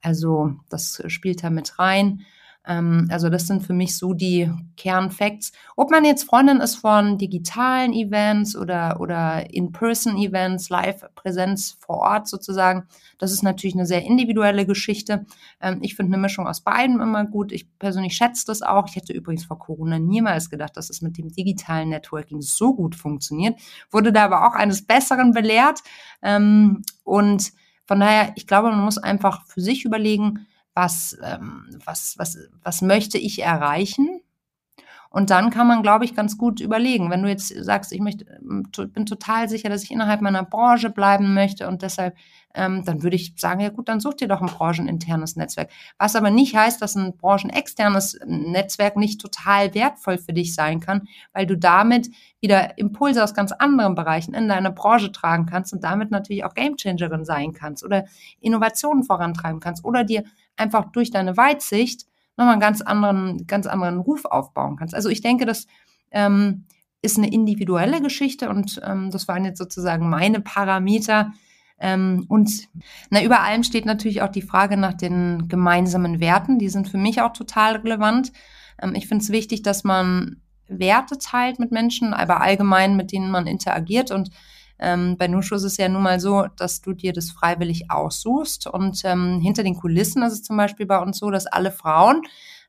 [0.00, 2.22] Also das spielt da mit rein.
[2.66, 5.52] Ähm, also das sind für mich so die Kernfacts.
[5.76, 12.84] Ob man jetzt Freundin ist von digitalen Events oder, oder In-Person-Events, Live-Präsenz vor Ort sozusagen,
[13.18, 15.26] das ist natürlich eine sehr individuelle Geschichte.
[15.60, 17.52] Ähm, ich finde eine Mischung aus beiden immer gut.
[17.52, 18.88] Ich persönlich schätze das auch.
[18.88, 22.94] Ich hätte übrigens vor Corona niemals gedacht, dass es mit dem digitalen Networking so gut
[22.94, 23.58] funktioniert.
[23.90, 25.80] Wurde da aber auch eines Besseren belehrt.
[26.22, 27.52] Ähm, und
[27.86, 32.82] von daher, ich glaube, man muss einfach für sich überlegen, was, ähm, was, was, was
[32.82, 34.21] möchte ich erreichen?
[35.12, 37.10] Und dann kann man, glaube ich, ganz gut überlegen.
[37.10, 40.88] Wenn du jetzt sagst, ich möchte, ähm, bin total sicher, dass ich innerhalb meiner Branche
[40.88, 42.16] bleiben möchte und deshalb,
[42.54, 45.70] ähm, dann würde ich sagen, ja gut, dann such dir doch ein brancheninternes Netzwerk.
[45.98, 51.06] Was aber nicht heißt, dass ein branchenexternes Netzwerk nicht total wertvoll für dich sein kann,
[51.34, 52.08] weil du damit
[52.40, 56.54] wieder Impulse aus ganz anderen Bereichen in deine Branche tragen kannst und damit natürlich auch
[56.54, 58.06] Gamechangerin sein kannst oder
[58.40, 60.24] Innovationen vorantreiben kannst oder dir
[60.56, 64.94] einfach durch deine Weitsicht nochmal einen ganz anderen, ganz anderen Ruf aufbauen kannst.
[64.94, 65.66] Also ich denke, das
[66.10, 66.66] ähm,
[67.02, 71.32] ist eine individuelle Geschichte und ähm, das waren jetzt sozusagen meine Parameter.
[71.78, 72.68] Ähm, und
[73.10, 76.58] na, über allem steht natürlich auch die Frage nach den gemeinsamen Werten.
[76.58, 78.32] Die sind für mich auch total relevant.
[78.80, 83.30] Ähm, ich finde es wichtig, dass man Werte teilt mit Menschen, aber allgemein mit denen
[83.30, 84.30] man interagiert und
[84.82, 88.66] ähm, bei Nushu ist es ja nun mal so, dass du dir das freiwillig aussuchst.
[88.66, 92.22] Und ähm, hinter den Kulissen ist es zum Beispiel bei uns so, dass alle Frauen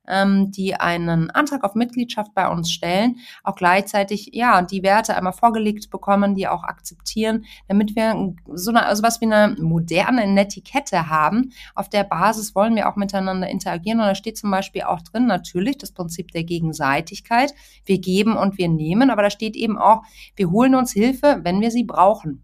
[0.07, 5.33] ähm, die einen Antrag auf Mitgliedschaft bei uns stellen, auch gleichzeitig ja die Werte einmal
[5.33, 11.09] vorgelegt bekommen, die auch akzeptieren, damit wir so eine, also was wie eine moderne Netiquette
[11.09, 11.51] haben.
[11.75, 15.25] Auf der Basis wollen wir auch miteinander interagieren und da steht zum Beispiel auch drin
[15.25, 17.53] natürlich das Prinzip der Gegenseitigkeit.
[17.85, 20.03] Wir geben und wir nehmen, aber da steht eben auch,
[20.35, 22.43] wir holen uns Hilfe, wenn wir sie brauchen.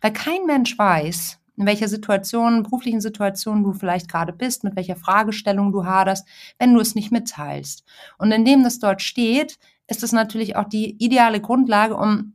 [0.00, 4.96] Weil kein Mensch weiß, in welcher Situation, beruflichen Situation du vielleicht gerade bist, mit welcher
[4.96, 6.26] Fragestellung du haderst,
[6.58, 7.84] wenn du es nicht mitteilst.
[8.18, 12.34] Und indem das dort steht, ist es natürlich auch die ideale Grundlage, um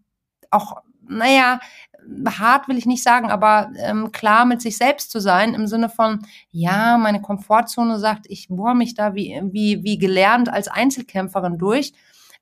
[0.50, 1.60] auch, naja,
[2.26, 5.90] hart will ich nicht sagen, aber ähm, klar mit sich selbst zu sein, im Sinne
[5.90, 11.58] von, ja, meine Komfortzone sagt, ich bohre mich da wie, wie, wie gelernt als Einzelkämpferin
[11.58, 11.94] durch.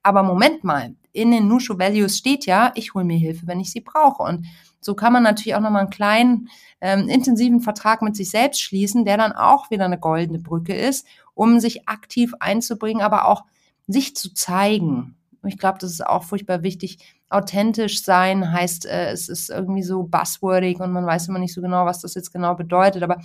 [0.02, 3.70] Aber Moment mal, in den Nushu Values steht ja, ich hole mir Hilfe, wenn ich
[3.70, 4.22] sie brauche.
[4.22, 4.46] Und
[4.80, 6.48] so kann man natürlich auch nochmal einen kleinen,
[6.80, 11.06] ähm, intensiven Vertrag mit sich selbst schließen, der dann auch wieder eine goldene Brücke ist,
[11.34, 13.44] um sich aktiv einzubringen, aber auch
[13.86, 15.16] sich zu zeigen.
[15.44, 16.98] Ich glaube, das ist auch furchtbar wichtig.
[17.28, 21.62] Authentisch sein heißt, äh, es ist irgendwie so buzzwordig und man weiß immer nicht so
[21.62, 23.02] genau, was das jetzt genau bedeutet.
[23.02, 23.18] Aber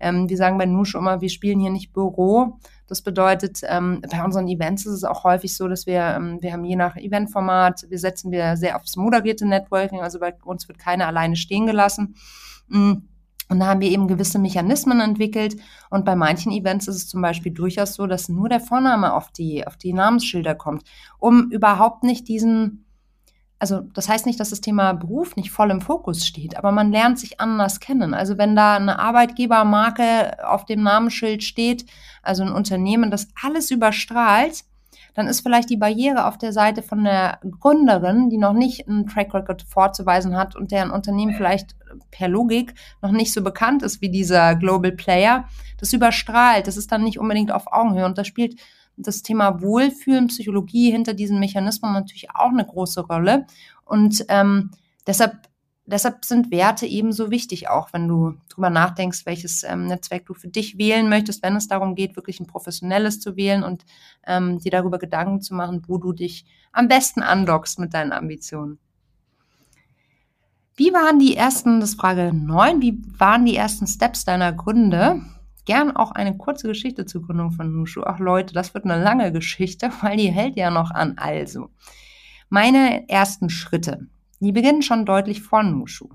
[0.00, 2.58] ähm, wir sagen bei Nusch immer, wir spielen hier nicht Büro.
[2.90, 6.52] Das bedeutet, ähm, bei unseren Events ist es auch häufig so, dass wir, ähm, wir
[6.52, 10.80] haben je nach Eventformat, wir setzen wir sehr aufs moderierte Networking, also bei uns wird
[10.80, 12.16] keiner alleine stehen gelassen.
[12.66, 13.08] Mhm
[13.48, 15.56] Und da haben wir eben gewisse Mechanismen entwickelt.
[15.88, 19.30] Und bei manchen Events ist es zum Beispiel durchaus so, dass nur der Vorname auf
[19.30, 20.82] die, auf die Namensschilder kommt,
[21.18, 22.86] um überhaupt nicht diesen,
[23.60, 26.90] also das heißt nicht, dass das Thema Beruf nicht voll im Fokus steht, aber man
[26.90, 28.14] lernt sich anders kennen.
[28.14, 31.84] Also wenn da eine Arbeitgebermarke auf dem Namensschild steht,
[32.22, 34.64] also ein Unternehmen, das alles überstrahlt,
[35.14, 39.06] dann ist vielleicht die Barriere auf der Seite von der Gründerin, die noch nicht einen
[39.06, 41.76] Track Record vorzuweisen hat und deren Unternehmen vielleicht
[42.10, 45.44] per Logik noch nicht so bekannt ist wie dieser Global Player,
[45.78, 46.66] das überstrahlt.
[46.66, 48.58] Das ist dann nicht unbedingt auf Augenhöhe und da spielt
[49.02, 53.46] das Thema Wohlfühlen, Psychologie hinter diesen Mechanismen natürlich auch eine große Rolle.
[53.84, 54.70] Und ähm,
[55.06, 55.50] deshalb
[55.90, 60.48] deshalb sind Werte ebenso wichtig, auch wenn du drüber nachdenkst, welches ähm, Netzwerk du für
[60.48, 63.84] dich wählen möchtest, wenn es darum geht, wirklich ein professionelles zu wählen und
[64.26, 68.78] ähm, dir darüber Gedanken zu machen, wo du dich am besten andockst mit deinen Ambitionen.
[70.76, 75.20] Wie waren die ersten, das ist Frage 9, wie waren die ersten Steps deiner Gründe?
[75.70, 78.02] Gern auch eine kurze Geschichte zur Gründung von Nushu.
[78.04, 81.16] Ach Leute, das wird eine lange Geschichte, weil die hält ja noch an.
[81.16, 81.68] Also,
[82.48, 84.08] meine ersten Schritte.
[84.40, 86.08] Die beginnen schon deutlich vor Nushu.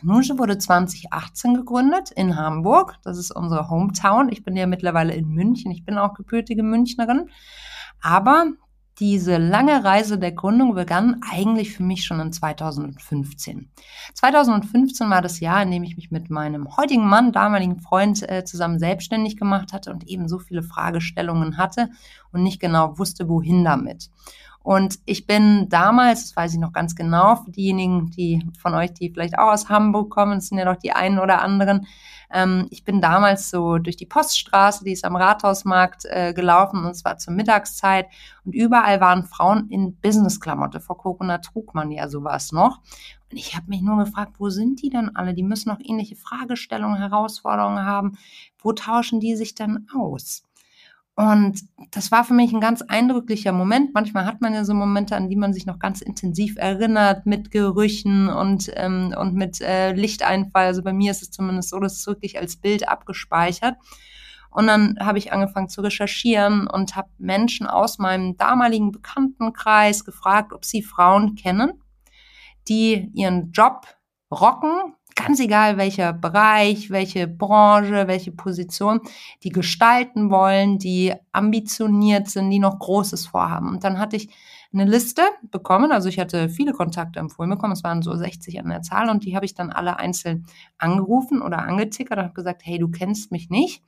[0.00, 2.98] Nushu wurde 2018 gegründet in Hamburg.
[3.02, 4.28] Das ist unsere Hometown.
[4.30, 5.72] Ich bin ja mittlerweile in München.
[5.72, 7.30] Ich bin auch gebürtige Münchnerin.
[8.00, 8.46] Aber
[8.98, 13.70] diese lange Reise der Gründung begann eigentlich für mich schon in 2015.
[14.14, 18.44] 2015 war das Jahr, in dem ich mich mit meinem heutigen Mann, damaligen Freund, äh,
[18.44, 21.88] zusammen selbstständig gemacht hatte und eben so viele Fragestellungen hatte
[22.32, 24.10] und nicht genau wusste, wohin damit.
[24.62, 28.92] Und ich bin damals, das weiß ich noch ganz genau, für diejenigen, die von euch,
[28.92, 31.86] die vielleicht auch aus Hamburg kommen, das sind ja doch die einen oder anderen,
[32.32, 36.94] ähm, ich bin damals so durch die Poststraße, die ist am Rathausmarkt äh, gelaufen und
[36.94, 38.06] zwar zur Mittagszeit
[38.44, 40.80] und überall waren Frauen in Businessklamotte.
[40.80, 42.80] Vor Corona trug man ja sowas noch.
[43.30, 45.32] Und ich habe mich nur gefragt, wo sind die denn alle?
[45.34, 48.18] Die müssen noch ähnliche Fragestellungen, Herausforderungen haben.
[48.58, 50.42] Wo tauschen die sich denn aus?
[51.14, 53.92] Und das war für mich ein ganz eindrücklicher Moment.
[53.92, 57.50] Manchmal hat man ja so Momente, an die man sich noch ganz intensiv erinnert, mit
[57.50, 60.66] Gerüchen und, ähm, und mit äh, Lichteinfall.
[60.66, 63.76] Also bei mir ist es zumindest so, das ist wirklich als Bild abgespeichert.
[64.50, 70.52] Und dann habe ich angefangen zu recherchieren und habe Menschen aus meinem damaligen Bekanntenkreis gefragt,
[70.52, 71.82] ob sie Frauen kennen,
[72.68, 73.86] die ihren Job
[74.30, 79.00] rocken, ganz egal welcher Bereich, welche Branche, welche Position,
[79.42, 83.68] die gestalten wollen, die ambitioniert sind, die noch Großes vorhaben.
[83.68, 84.28] Und dann hatte ich
[84.72, 88.68] eine Liste bekommen, also ich hatte viele Kontakte empfohlen bekommen, es waren so 60 an
[88.68, 90.46] der Zahl und die habe ich dann alle einzeln
[90.78, 93.82] angerufen oder angetickert und habe gesagt, hey, du kennst mich nicht,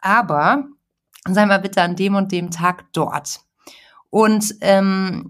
[0.00, 0.64] aber
[1.28, 3.40] sei mal bitte an dem und dem Tag dort.
[4.14, 5.28] Und ähm,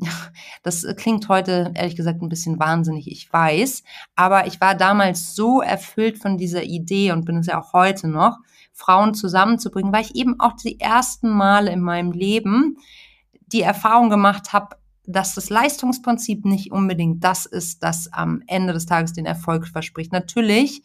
[0.62, 3.82] das klingt heute ehrlich gesagt ein bisschen wahnsinnig, ich weiß.
[4.14, 8.08] Aber ich war damals so erfüllt von dieser Idee und bin es ja auch heute
[8.08, 8.40] noch,
[8.74, 12.76] Frauen zusammenzubringen, weil ich eben auch die ersten Male in meinem Leben
[13.46, 18.84] die Erfahrung gemacht habe, dass das Leistungsprinzip nicht unbedingt das ist, das am Ende des
[18.84, 20.12] Tages den Erfolg verspricht.
[20.12, 20.82] Natürlich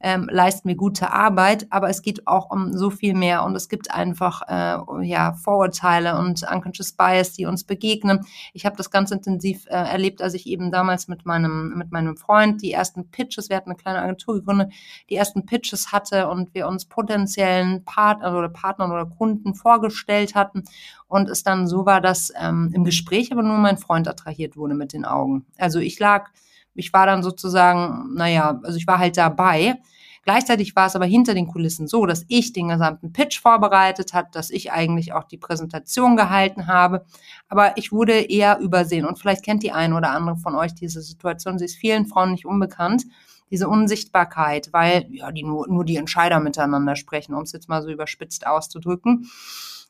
[0.00, 3.68] ähm, leisten wir gute Arbeit, aber es geht auch um so viel mehr und es
[3.68, 8.20] gibt einfach äh, ja Vorurteile und unconscious bias, die uns begegnen.
[8.54, 12.16] Ich habe das ganz intensiv äh, erlebt, als ich eben damals mit meinem mit meinem
[12.16, 14.72] Freund die ersten Pitches, wir hatten eine kleine Agentur gegründet,
[15.10, 20.64] die ersten Pitches hatte und wir uns potenziellen Partner oder Partnern oder Kunden vorgestellt hatten
[21.08, 24.74] und es dann so war, dass ähm, im Gespräch aber nur mein Freund attrahiert wurde
[24.74, 25.44] mit den Augen.
[25.58, 26.30] Also ich lag
[26.74, 29.76] ich war dann sozusagen, naja, also ich war halt dabei.
[30.22, 34.34] Gleichzeitig war es aber hinter den Kulissen so, dass ich den gesamten Pitch vorbereitet hat,
[34.34, 37.06] dass ich eigentlich auch die Präsentation gehalten habe.
[37.48, 39.06] Aber ich wurde eher übersehen.
[39.06, 41.58] Und vielleicht kennt die eine oder andere von euch diese Situation.
[41.58, 43.04] Sie ist vielen Frauen nicht unbekannt.
[43.50, 47.82] Diese Unsichtbarkeit, weil ja die nur, nur die Entscheider miteinander sprechen, um es jetzt mal
[47.82, 49.28] so überspitzt auszudrücken.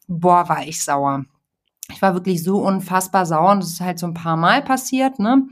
[0.07, 1.25] Boah, war ich sauer.
[1.91, 5.19] Ich war wirklich so unfassbar sauer und das ist halt so ein paar Mal passiert,
[5.19, 5.49] ne?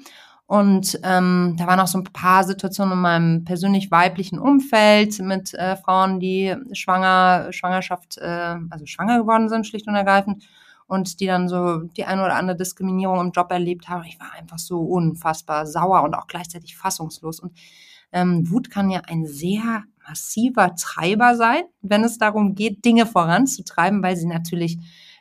[0.48, 5.52] Und ähm, da waren auch so ein paar Situationen in meinem persönlich weiblichen Umfeld mit
[5.52, 10.48] äh, Frauen, die schwanger, Schwangerschaft, äh, also schwanger geworden sind, schlicht und ergreifend,
[10.86, 14.06] und die dann so die eine oder andere Diskriminierung im Job erlebt haben.
[14.06, 17.40] Ich war einfach so unfassbar sauer und auch gleichzeitig fassungslos.
[17.40, 17.52] Und
[18.10, 24.02] ähm, Wut kann ja ein sehr massiver Treiber sein, wenn es darum geht, Dinge voranzutreiben,
[24.02, 24.78] weil sie natürlich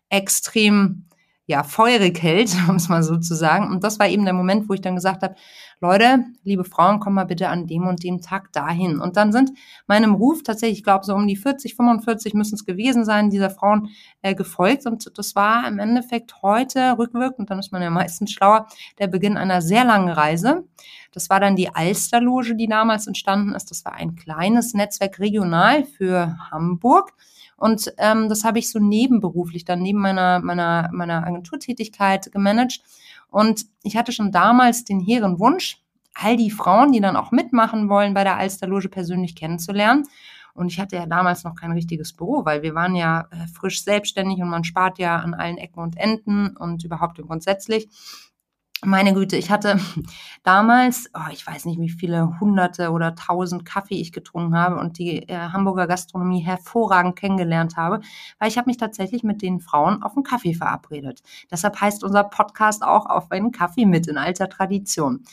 [0.07, 1.03] extrem
[1.47, 3.71] ja, feurig hält, um es mal so zu sagen.
[3.71, 5.36] Und das war eben der Moment, wo ich dann gesagt habe,
[5.79, 8.99] Leute, liebe Frauen, komm mal bitte an dem und dem Tag dahin.
[8.99, 9.51] Und dann sind
[9.86, 13.49] meinem Ruf tatsächlich, ich glaube, so um die 40, 45 müssen es gewesen sein, dieser
[13.49, 13.89] Frauen
[14.21, 14.86] äh, gefolgt.
[14.88, 18.67] Und das war im Endeffekt heute rückwirkend, dann ist man ja meistens schlauer,
[18.99, 20.65] der Beginn einer sehr langen Reise.
[21.13, 23.71] Das war dann die Alsterloge, die damals entstanden ist.
[23.71, 27.13] Das war ein kleines Netzwerk regional für Hamburg.
[27.58, 32.82] Und ähm, das habe ich so nebenberuflich dann neben meiner, meiner, meiner Agenturtätigkeit gemanagt.
[33.30, 35.82] Und ich hatte schon damals den hehren Wunsch,
[36.13, 40.06] all die Frauen, die dann auch mitmachen wollen, bei der Alsterloge persönlich kennenzulernen.
[40.54, 43.84] Und ich hatte ja damals noch kein richtiges Büro, weil wir waren ja äh, frisch
[43.84, 47.88] selbstständig und man spart ja an allen Ecken und Enden und überhaupt und grundsätzlich.
[48.85, 49.79] Meine Güte, ich hatte
[50.43, 54.99] damals, oh, ich weiß nicht, wie viele hunderte oder tausend Kaffee ich getrunken habe und
[54.99, 58.01] die äh, Hamburger Gastronomie hervorragend kennengelernt habe,
[58.37, 61.23] weil ich habe mich tatsächlich mit den Frauen auf einen Kaffee verabredet.
[61.49, 65.23] Deshalb heißt unser Podcast auch auf einen Kaffee mit in alter Tradition.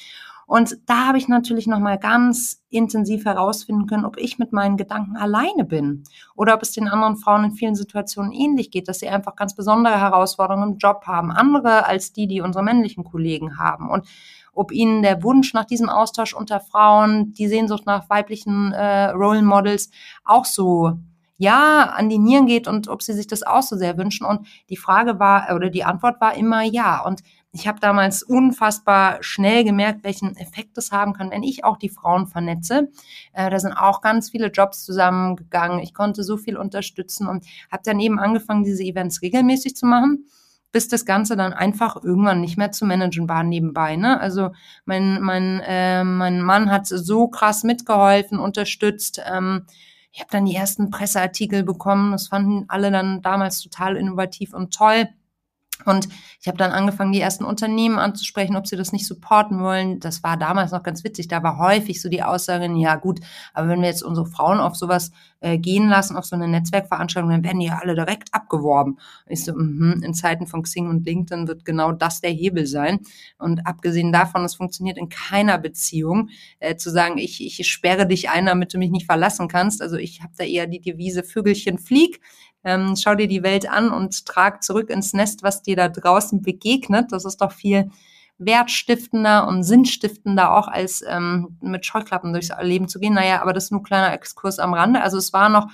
[0.47, 5.17] Und da habe ich natürlich nochmal ganz intensiv herausfinden können, ob ich mit meinen Gedanken
[5.17, 6.05] alleine bin
[6.35, 9.55] oder ob es den anderen Frauen in vielen Situationen ähnlich geht, dass sie einfach ganz
[9.55, 13.89] besondere Herausforderungen im Job haben, andere als die, die unsere männlichen Kollegen haben.
[13.91, 14.07] Und
[14.53, 19.43] ob ihnen der Wunsch nach diesem Austausch unter Frauen, die Sehnsucht nach weiblichen äh, Role
[19.43, 19.91] Models
[20.25, 20.93] auch so
[21.37, 24.25] ja an die Nieren geht und ob sie sich das auch so sehr wünschen.
[24.25, 27.05] Und die Frage war oder die Antwort war immer ja.
[27.05, 27.23] Und
[27.55, 31.89] ich habe damals unfassbar schnell gemerkt, welchen Effekt das haben kann, wenn ich auch die
[31.89, 32.89] Frauen vernetze.
[33.33, 35.79] Äh, da sind auch ganz viele Jobs zusammengegangen.
[35.79, 40.27] Ich konnte so viel unterstützen und habe dann eben angefangen, diese Events regelmäßig zu machen
[40.73, 43.95] bis das Ganze dann einfach irgendwann nicht mehr zu managen war nebenbei.
[43.95, 44.19] Ne?
[44.19, 44.51] Also
[44.85, 49.23] mein, mein, äh, mein Mann hat so krass mitgeholfen, unterstützt.
[49.25, 49.67] Ähm,
[50.11, 52.11] ich habe dann die ersten Presseartikel bekommen.
[52.11, 55.09] Das fanden alle dann damals total innovativ und toll.
[55.85, 56.09] Und
[56.41, 60.01] ich habe dann angefangen, die ersten Unternehmen anzusprechen, ob sie das nicht supporten wollen.
[60.01, 61.29] Das war damals noch ganz witzig.
[61.29, 63.21] Da war häufig so die Aussage, ja gut,
[63.53, 67.31] aber wenn wir jetzt unsere Frauen auf sowas äh, gehen lassen, auf so eine Netzwerkveranstaltung,
[67.31, 68.99] dann werden die ja alle direkt abgeworben.
[69.27, 73.01] Ich so, mh, in Zeiten von Xing und LinkedIn wird genau das der Hebel sein.
[73.39, 78.31] Und abgesehen davon, es funktioniert in keiner Beziehung, äh, zu sagen, ich, ich sperre dich
[78.31, 79.83] ein, damit du mich nicht verlassen kannst.
[79.83, 82.21] Also ich habe da eher die Devise Vögelchen flieg
[82.65, 86.43] ähm, schau dir die Welt an und trag zurück ins Nest, was dir da draußen
[86.43, 87.13] begegnet.
[87.13, 87.91] Das ist doch viel
[88.39, 93.15] wertstiftender und sinnstiftender auch als ähm, mit Scheuklappen durchs Leben zu gehen.
[93.15, 95.03] Naja, aber das ist nur ein kleiner Exkurs am Rande.
[95.03, 95.69] Also es war noch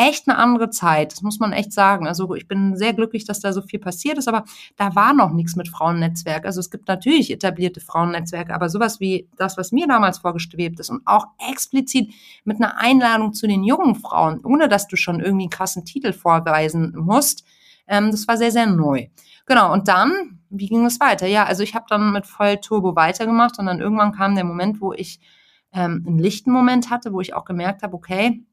[0.00, 1.12] echt eine andere Zeit.
[1.12, 2.08] Das muss man echt sagen.
[2.08, 4.44] Also ich bin sehr glücklich, dass da so viel passiert ist, aber
[4.76, 6.46] da war noch nichts mit Frauennetzwerk.
[6.46, 10.88] Also es gibt natürlich etablierte Frauennetzwerke, aber sowas wie das, was mir damals vorgestrebt ist
[10.88, 15.44] und auch explizit mit einer Einladung zu den jungen Frauen, ohne dass du schon irgendwie
[15.44, 17.44] einen krassen Titel vorweisen musst,
[17.86, 19.08] ähm, das war sehr, sehr neu.
[19.44, 21.26] Genau, und dann, wie ging es weiter?
[21.26, 24.94] Ja, also ich habe dann mit Vollturbo weitergemacht und dann irgendwann kam der Moment, wo
[24.94, 25.20] ich
[25.74, 28.44] ähm, einen lichten Moment hatte, wo ich auch gemerkt habe, okay,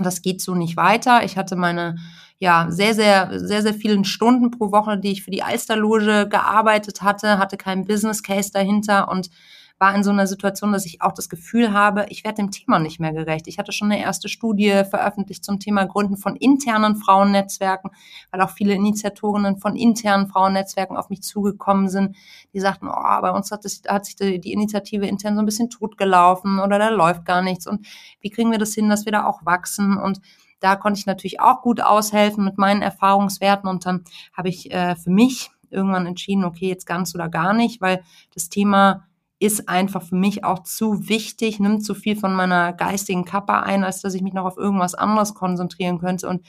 [0.00, 1.24] das geht so nicht weiter.
[1.24, 1.96] Ich hatte meine
[2.38, 7.02] ja sehr, sehr, sehr, sehr vielen Stunden pro Woche, die ich für die Alsterloge gearbeitet
[7.02, 9.30] hatte, hatte keinen Business Case dahinter und
[9.78, 12.78] war in so einer Situation, dass ich auch das Gefühl habe, ich werde dem Thema
[12.78, 13.48] nicht mehr gerecht.
[13.48, 17.90] Ich hatte schon eine erste Studie veröffentlicht zum Thema Gründen von internen Frauennetzwerken,
[18.30, 22.16] weil auch viele Initiatorinnen von internen Frauennetzwerken auf mich zugekommen sind,
[22.52, 25.46] die sagten, oh, bei uns hat, das, hat sich die, die Initiative intern so ein
[25.46, 27.66] bisschen totgelaufen oder da läuft gar nichts.
[27.66, 27.86] Und
[28.20, 29.96] wie kriegen wir das hin, dass wir da auch wachsen?
[29.96, 30.20] Und
[30.60, 33.68] da konnte ich natürlich auch gut aushelfen mit meinen Erfahrungswerten.
[33.68, 37.80] Und dann habe ich äh, für mich irgendwann entschieden, okay, jetzt ganz oder gar nicht,
[37.80, 39.06] weil das Thema
[39.38, 43.84] ist einfach für mich auch zu wichtig, nimmt zu viel von meiner geistigen Kappe ein,
[43.84, 46.28] als dass ich mich noch auf irgendwas anderes konzentrieren könnte.
[46.28, 46.46] Und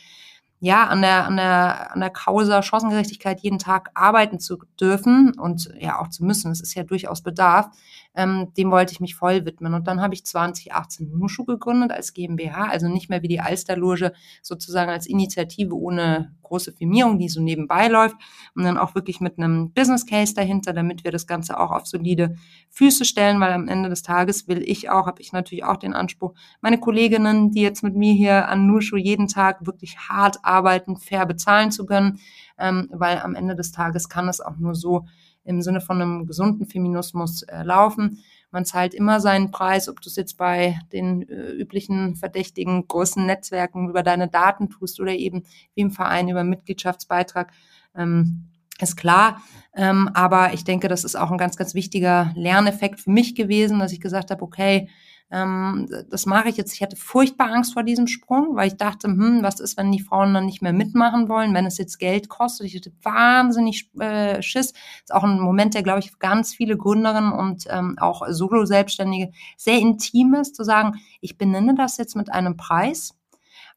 [0.60, 5.70] ja, an der, an der, an der Causa Chancengerechtigkeit jeden Tag arbeiten zu dürfen und
[5.80, 7.68] ja auch zu müssen, das ist ja durchaus Bedarf,
[8.16, 9.74] ähm, dem wollte ich mich voll widmen.
[9.74, 14.14] Und dann habe ich 2018 Nushu gegründet als GmbH, also nicht mehr wie die Alsterloge
[14.42, 18.16] sozusagen als Initiative ohne große Firmierung, die so nebenbei läuft
[18.56, 21.86] und dann auch wirklich mit einem Business Case dahinter, damit wir das Ganze auch auf
[21.86, 22.36] solide
[22.70, 25.94] Füße stellen, weil am Ende des Tages will ich auch, habe ich natürlich auch den
[25.94, 30.96] Anspruch, meine Kolleginnen, die jetzt mit mir hier an Nushu jeden Tag wirklich hart arbeiten,
[30.96, 32.20] fair bezahlen zu können,
[32.58, 35.06] ähm, weil am Ende des Tages kann es auch nur so
[35.44, 38.24] im Sinne von einem gesunden Feminismus äh, laufen.
[38.56, 43.26] Man zahlt immer seinen Preis, ob du es jetzt bei den äh, üblichen verdächtigen großen
[43.26, 47.52] Netzwerken über deine Daten tust oder eben wie im Verein über Mitgliedschaftsbeitrag.
[47.98, 48.46] Ähm,
[48.80, 49.42] ist klar.
[49.74, 53.80] Ähm, aber ich denke, das ist auch ein ganz, ganz wichtiger Lerneffekt für mich gewesen,
[53.80, 54.88] dass ich gesagt habe, okay,
[55.32, 56.74] ähm, das mache ich jetzt.
[56.74, 60.00] Ich hatte furchtbar Angst vor diesem Sprung, weil ich dachte, hm, was ist, wenn die
[60.00, 62.68] Frauen dann nicht mehr mitmachen wollen, wenn es jetzt Geld kostet.
[62.68, 64.74] Ich hatte wahnsinnig äh, Schiss.
[65.02, 69.80] Ist auch ein Moment, der, glaube ich, ganz viele Gründerinnen und ähm, auch Solo-Selbstständige sehr
[69.80, 73.16] intim ist, zu sagen, ich benenne das jetzt mit einem Preis,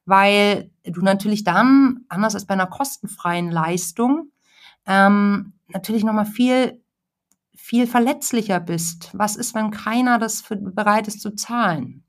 [0.05, 4.33] weil du natürlich dann, anders als bei einer kostenfreien Leistung,
[4.87, 6.83] ähm, natürlich nochmal viel
[7.69, 9.11] viel verletzlicher bist.
[9.13, 12.03] Was ist, wenn keiner das für, bereit ist zu zahlen?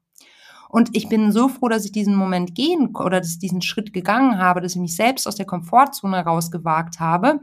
[0.70, 3.92] Und ich bin so froh, dass ich diesen Moment gehen oder dass ich diesen Schritt
[3.92, 7.42] gegangen habe, dass ich mich selbst aus der Komfortzone rausgewagt habe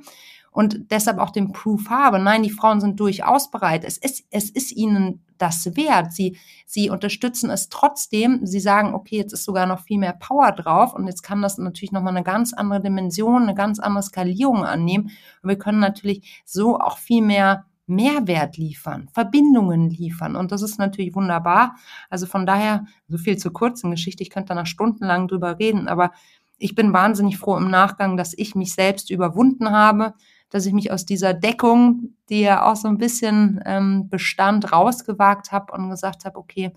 [0.50, 2.18] und deshalb auch den Proof habe.
[2.18, 3.84] Nein, die Frauen sind durchaus bereit.
[3.84, 6.14] Es ist, es ist ihnen das wert.
[6.14, 8.46] Sie, sie unterstützen es trotzdem.
[8.46, 11.58] Sie sagen, okay, jetzt ist sogar noch viel mehr Power drauf und jetzt kann das
[11.58, 15.10] natürlich nochmal eine ganz andere Dimension, eine ganz andere Skalierung annehmen.
[15.42, 20.36] Und wir können natürlich so auch viel mehr Mehrwert liefern, Verbindungen liefern.
[20.36, 21.76] Und das ist natürlich wunderbar.
[22.10, 24.22] Also von daher, so viel zur kurzen Geschichte.
[24.22, 26.12] Ich könnte da noch stundenlang drüber reden, aber
[26.58, 30.14] ich bin wahnsinnig froh im Nachgang, dass ich mich selbst überwunden habe,
[30.50, 35.52] dass ich mich aus dieser Deckung, die ja auch so ein bisschen ähm, bestand, rausgewagt
[35.52, 36.72] habe und gesagt habe, okay,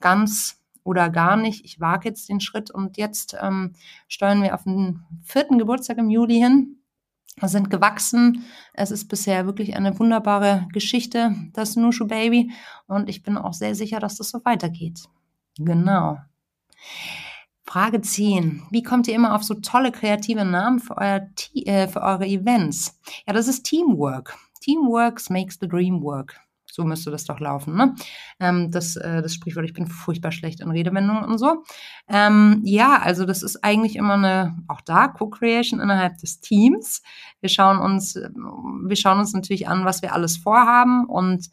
[0.00, 3.72] ganz oder gar nicht, ich wage jetzt den Schritt und jetzt ähm,
[4.06, 6.78] steuern wir auf den vierten Geburtstag im Juli hin
[7.42, 8.44] sind gewachsen.
[8.72, 12.52] Es ist bisher wirklich eine wunderbare Geschichte, das Nushu Baby.
[12.86, 15.00] Und ich bin auch sehr sicher, dass das so weitergeht.
[15.58, 16.18] Genau.
[17.64, 18.62] Frage 10.
[18.70, 22.98] Wie kommt ihr immer auf so tolle kreative Namen für, euer, äh, für eure Events?
[23.26, 24.36] Ja, das ist Teamwork.
[24.60, 26.40] Teamwork makes the dream work.
[26.76, 27.94] So müsste das doch laufen, ne?
[28.38, 31.64] Ähm, das, äh, das Sprichwort, ich bin furchtbar schlecht in Redewendungen und so.
[32.06, 37.00] Ähm, ja, also das ist eigentlich immer eine, auch da, Co-Creation innerhalb des Teams.
[37.40, 41.46] Wir schauen uns, wir schauen uns natürlich an, was wir alles vorhaben und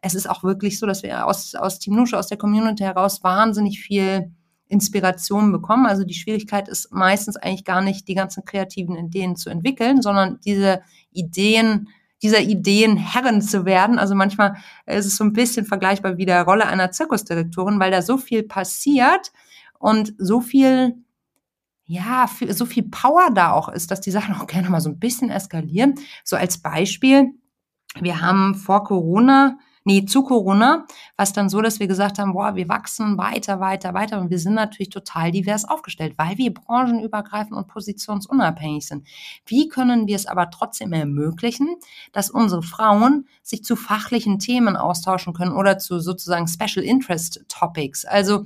[0.00, 3.22] es ist auch wirklich so, dass wir aus, aus Team Nusche, aus der Community heraus
[3.22, 4.32] wahnsinnig viel
[4.68, 5.84] Inspiration bekommen.
[5.84, 10.40] Also die Schwierigkeit ist meistens eigentlich gar nicht, die ganzen kreativen Ideen zu entwickeln, sondern
[10.46, 11.88] diese Ideen
[12.22, 13.98] dieser Ideen Herren zu werden.
[13.98, 14.56] Also manchmal
[14.86, 18.42] ist es so ein bisschen vergleichbar wie der Rolle einer Zirkusdirektorin, weil da so viel
[18.42, 19.32] passiert
[19.78, 20.94] und so viel
[21.84, 24.98] ja, so viel Power da auch ist, dass die Sachen auch gerne mal so ein
[24.98, 25.96] bisschen eskalieren.
[26.24, 27.34] So als Beispiel,
[28.00, 32.54] wir haben vor Corona nee, zu Corona, was dann so, dass wir gesagt haben, boah,
[32.54, 37.56] wir wachsen weiter, weiter, weiter und wir sind natürlich total divers aufgestellt, weil wir branchenübergreifend
[37.56, 39.06] und positionsunabhängig sind.
[39.46, 41.76] Wie können wir es aber trotzdem ermöglichen,
[42.12, 48.04] dass unsere Frauen sich zu fachlichen Themen austauschen können oder zu sozusagen Special Interest Topics?
[48.04, 48.44] Also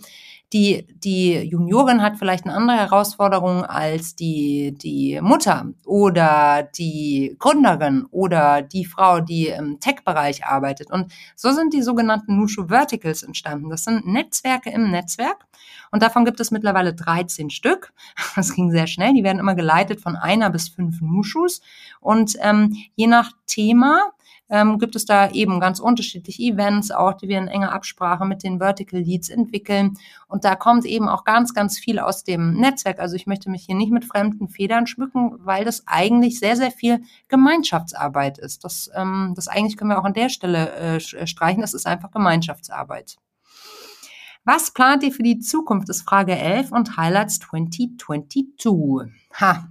[0.52, 8.06] die, die Juniorin hat vielleicht eine andere Herausforderung als die, die Mutter oder die Gründerin
[8.12, 10.92] oder die Frau, die im Tech-Bereich arbeitet.
[10.92, 13.70] Und so sind die sogenannten Nushu Verticals entstanden.
[13.70, 15.46] Das sind Netzwerke im Netzwerk.
[15.90, 17.92] Und davon gibt es mittlerweile 13 Stück.
[18.36, 19.14] Das ging sehr schnell.
[19.14, 21.62] Die werden immer geleitet von einer bis fünf Nushus.
[22.00, 24.12] Und ähm, je nach Thema
[24.48, 28.42] ähm, gibt es da eben ganz unterschiedliche Events, auch die wir in enger Absprache mit
[28.42, 29.98] den Vertical Leads entwickeln.
[30.28, 33.00] Und da kommt eben auch ganz, ganz viel aus dem Netzwerk.
[33.00, 36.70] Also ich möchte mich hier nicht mit fremden Federn schmücken, weil das eigentlich sehr, sehr
[36.70, 38.64] viel Gemeinschaftsarbeit ist.
[38.64, 41.60] Das, ähm, das eigentlich können wir auch an der Stelle äh, äh streichen.
[41.60, 43.16] Das ist einfach Gemeinschaftsarbeit.
[44.44, 45.88] Was plant ihr für die Zukunft?
[45.88, 49.12] ist Frage 11 und Highlights 2022.
[49.40, 49.68] Ha,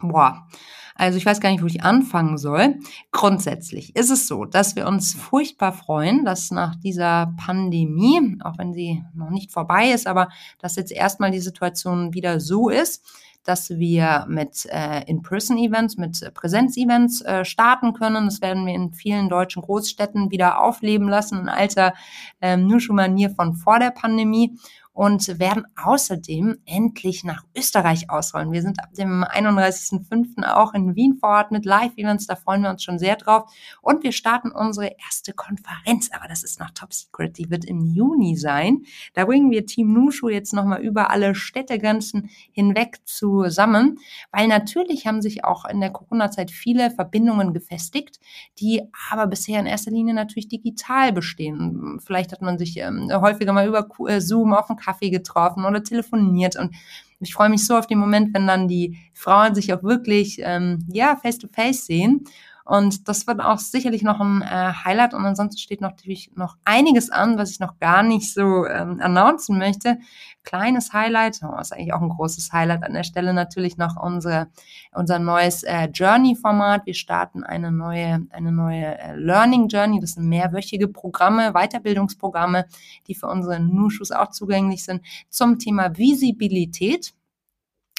[0.00, 0.46] boah.
[0.94, 2.76] Also ich weiß gar nicht, wo ich anfangen soll.
[3.12, 8.72] Grundsätzlich ist es so, dass wir uns furchtbar freuen, dass nach dieser Pandemie, auch wenn
[8.72, 10.28] sie noch nicht vorbei ist, aber
[10.58, 13.02] dass jetzt erstmal die Situation wieder so ist,
[13.44, 18.26] dass wir mit äh, In-Person-Events, mit Präsenz-Events äh, starten können.
[18.26, 21.94] Das werden wir in vielen deutschen Großstädten wieder aufleben lassen, in alter
[22.40, 24.56] ähm, Nushu-Manier von vor der Pandemie
[24.92, 28.52] und werden außerdem endlich nach Österreich ausrollen.
[28.52, 30.44] Wir sind ab dem 31.05.
[30.44, 33.50] auch in Wien vor Ort mit Live-Events, da freuen wir uns schon sehr drauf.
[33.80, 37.86] Und wir starten unsere erste Konferenz, aber das ist noch top secret, die wird im
[37.86, 38.82] Juni sein.
[39.14, 43.98] Da bringen wir Team Nushu jetzt nochmal über alle Städtegrenzen hinweg zusammen,
[44.30, 48.20] weil natürlich haben sich auch in der Corona-Zeit viele Verbindungen gefestigt,
[48.58, 51.98] die aber bisher in erster Linie natürlich digital bestehen.
[52.04, 55.82] Vielleicht hat man sich ähm, häufiger mal über äh, Zoom auf den Kaffee getroffen oder
[55.82, 56.56] telefoniert.
[56.56, 56.74] Und
[57.20, 60.86] ich freue mich so auf den Moment, wenn dann die Frauen sich auch wirklich ähm,
[60.92, 62.24] ja face to face sehen
[62.72, 65.12] und das wird auch sicherlich noch ein äh, Highlight.
[65.12, 68.98] Und ansonsten steht noch, natürlich noch einiges an, was ich noch gar nicht so ähm,
[69.02, 69.98] announcen möchte.
[70.42, 74.46] Kleines Highlight, oh, ist eigentlich auch ein großes Highlight an der Stelle natürlich noch unsere,
[74.94, 76.86] unser neues äh, Journey-Format.
[76.86, 80.00] Wir starten eine neue, eine neue äh, Learning Journey.
[80.00, 82.64] Das sind mehrwöchige Programme, Weiterbildungsprogramme,
[83.06, 87.12] die für unsere Nushus auch zugänglich sind zum Thema Visibilität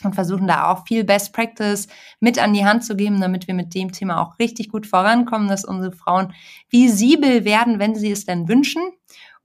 [0.06, 1.88] und versuchen da auch viel Best Practice
[2.20, 5.48] mit an die Hand zu geben, damit wir mit dem Thema auch richtig gut vorankommen,
[5.48, 6.34] dass unsere Frauen
[6.70, 8.82] visibel werden, wenn sie es denn wünschen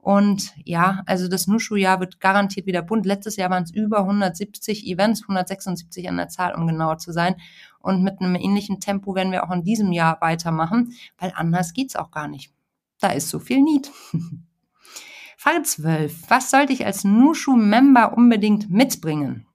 [0.01, 3.05] Und ja, also das Nushu-Jahr wird garantiert wieder bunt.
[3.05, 7.35] Letztes Jahr waren es über 170 Events, 176 an der Zahl, um genauer zu sein.
[7.79, 11.95] Und mit einem ähnlichen Tempo werden wir auch in diesem Jahr weitermachen, weil anders geht's
[11.95, 12.51] auch gar nicht.
[12.99, 13.91] Da ist so viel Need.
[15.37, 16.29] Frage 12.
[16.29, 19.45] Was sollte ich als Nushu-Member unbedingt mitbringen?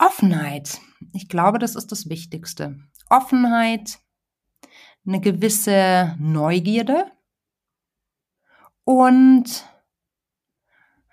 [0.00, 0.80] Offenheit.
[1.12, 2.78] Ich glaube, das ist das Wichtigste.
[3.08, 3.98] Offenheit,
[5.06, 7.10] eine gewisse Neugierde
[8.84, 9.64] und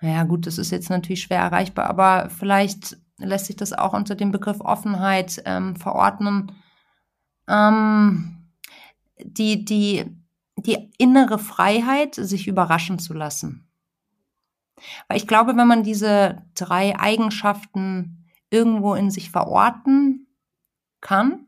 [0.00, 4.14] ja gut, das ist jetzt natürlich schwer erreichbar, aber vielleicht lässt sich das auch unter
[4.14, 6.52] dem Begriff Offenheit ähm, verordnen.
[7.48, 8.50] Ähm,
[9.20, 10.16] die, die,
[10.56, 13.68] die innere Freiheit, sich überraschen zu lassen.
[15.08, 18.17] Weil ich glaube, wenn man diese drei Eigenschaften
[18.50, 20.26] irgendwo in sich verorten
[21.00, 21.46] kann,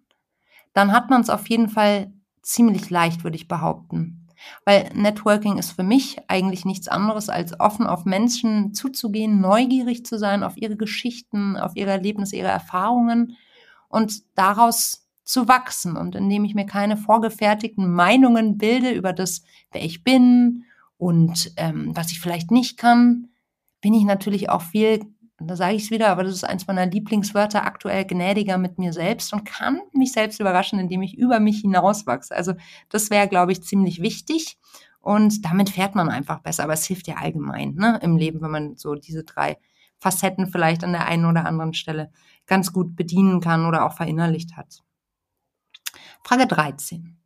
[0.73, 4.29] dann hat man es auf jeden Fall ziemlich leicht, würde ich behaupten.
[4.65, 10.19] Weil Networking ist für mich eigentlich nichts anderes, als offen auf Menschen zuzugehen, neugierig zu
[10.19, 13.37] sein auf ihre Geschichten, auf ihre Erlebnisse, ihre Erfahrungen
[13.89, 15.97] und daraus zu wachsen.
[15.97, 19.43] Und indem ich mir keine vorgefertigten Meinungen bilde über das,
[19.73, 20.65] wer ich bin
[20.97, 23.29] und ähm, was ich vielleicht nicht kann,
[23.81, 25.01] bin ich natürlich auch viel
[25.49, 28.93] da sage ich es wieder, aber das ist eins meiner Lieblingswörter aktuell, gnädiger mit mir
[28.93, 32.35] selbst und kann mich selbst überraschen, indem ich über mich hinauswachse.
[32.35, 32.55] Also
[32.91, 34.59] das wäre, glaube ich, ziemlich wichtig.
[35.01, 36.65] Und damit fährt man einfach besser.
[36.65, 39.57] Aber es hilft ja allgemein ne, im Leben, wenn man so diese drei
[39.99, 42.13] Facetten vielleicht an der einen oder anderen Stelle
[42.47, 44.83] ganz gut bedienen kann oder auch verinnerlicht hat.
[46.23, 47.17] Frage 13.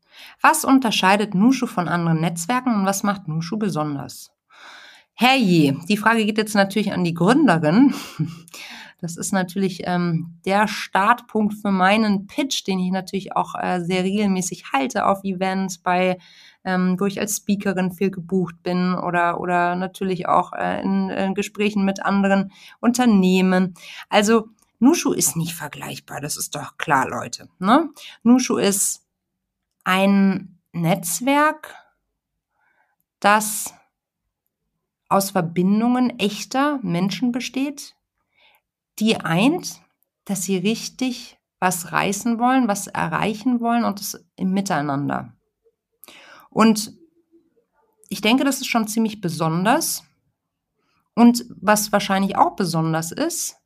[0.40, 4.33] Was unterscheidet Nushu von anderen Netzwerken und was macht Nushu besonders?
[5.14, 7.94] Herrje, die Frage geht jetzt natürlich an die Gründerin.
[9.00, 14.02] Das ist natürlich ähm, der Startpunkt für meinen Pitch, den ich natürlich auch äh, sehr
[14.02, 16.16] regelmäßig halte auf Events, bei
[16.64, 21.34] ähm, wo ich als Speakerin viel gebucht bin oder oder natürlich auch äh, in, in
[21.34, 22.50] Gesprächen mit anderen
[22.80, 23.74] Unternehmen.
[24.08, 24.48] Also
[24.78, 27.48] Nushu ist nicht vergleichbar, das ist doch klar, Leute.
[27.58, 27.90] Ne?
[28.22, 29.02] Nushu ist
[29.84, 31.74] ein Netzwerk,
[33.20, 33.74] das
[35.08, 37.94] aus Verbindungen echter Menschen besteht,
[38.98, 39.80] die eint,
[40.24, 45.32] dass sie richtig was reißen wollen, was erreichen wollen und das im Miteinander.
[46.50, 46.92] Und
[48.08, 50.04] ich denke, das ist schon ziemlich besonders.
[51.14, 53.56] Und was wahrscheinlich auch besonders ist,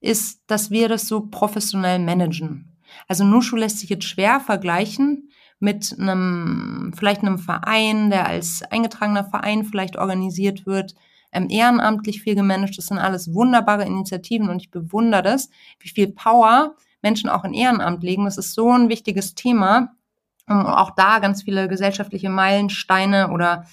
[0.00, 2.76] ist, dass wir das so professionell managen.
[3.06, 5.30] Also Nushu lässt sich jetzt schwer vergleichen
[5.60, 10.94] mit einem, vielleicht einem Verein, der als eingetragener Verein vielleicht organisiert wird,
[11.32, 12.78] ähm, ehrenamtlich viel gemanagt.
[12.78, 15.50] Das sind alles wunderbare Initiativen und ich bewundere das,
[15.80, 18.24] wie viel Power Menschen auch in Ehrenamt legen.
[18.24, 19.94] Das ist so ein wichtiges Thema,
[20.48, 23.64] um auch da ganz viele gesellschaftliche Meilensteine oder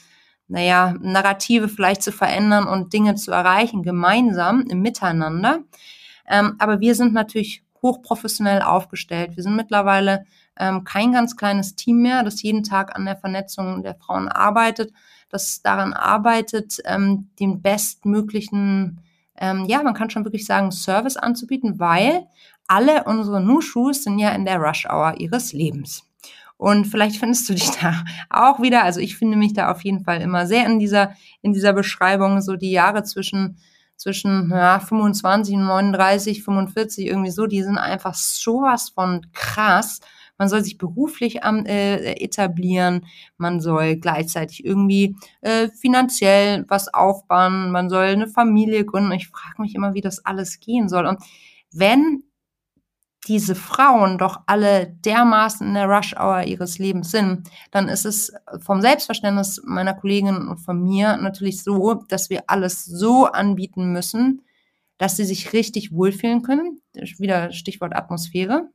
[0.47, 5.59] naja, Narrative vielleicht zu verändern und Dinge zu erreichen, gemeinsam im Miteinander.
[6.27, 9.35] Ähm, aber wir sind natürlich hochprofessionell aufgestellt.
[9.35, 10.25] Wir sind mittlerweile
[10.57, 14.93] ähm, kein ganz kleines Team mehr, das jeden Tag an der Vernetzung der Frauen arbeitet,
[15.29, 19.01] das daran arbeitet, ähm, den bestmöglichen,
[19.37, 22.27] ähm, ja, man kann schon wirklich sagen, Service anzubieten, weil
[22.67, 26.03] alle unsere Nushus sind ja in der Rush Hour ihres Lebens.
[26.57, 28.83] Und vielleicht findest du dich da auch wieder.
[28.83, 32.41] Also ich finde mich da auf jeden Fall immer sehr in dieser, in dieser Beschreibung,
[32.41, 33.57] so die Jahre zwischen
[33.97, 40.01] zwischen ja, 25 und 39, 45 irgendwie so, die sind einfach sowas von krass.
[40.37, 43.05] Man soll sich beruflich am, äh, etablieren,
[43.37, 49.11] man soll gleichzeitig irgendwie äh, finanziell was aufbauen, man soll eine Familie gründen.
[49.13, 51.05] Ich frage mich immer, wie das alles gehen soll.
[51.05, 51.19] Und
[51.71, 52.23] wenn
[53.27, 58.81] diese Frauen doch alle dermaßen in der Rush-Hour ihres Lebens sind, dann ist es vom
[58.81, 64.41] Selbstverständnis meiner Kolleginnen und von mir natürlich so, dass wir alles so anbieten müssen,
[64.97, 66.81] dass sie sich richtig wohlfühlen können.
[66.93, 68.69] Wieder Stichwort Atmosphäre.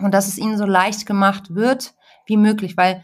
[0.00, 1.94] Und dass es ihnen so leicht gemacht wird
[2.26, 3.02] wie möglich, weil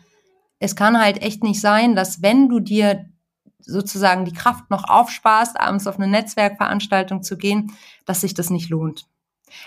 [0.58, 3.06] es kann halt echt nicht sein, dass wenn du dir
[3.60, 7.72] sozusagen die Kraft noch aufsparst, abends auf eine Netzwerkveranstaltung zu gehen,
[8.04, 9.06] dass sich das nicht lohnt.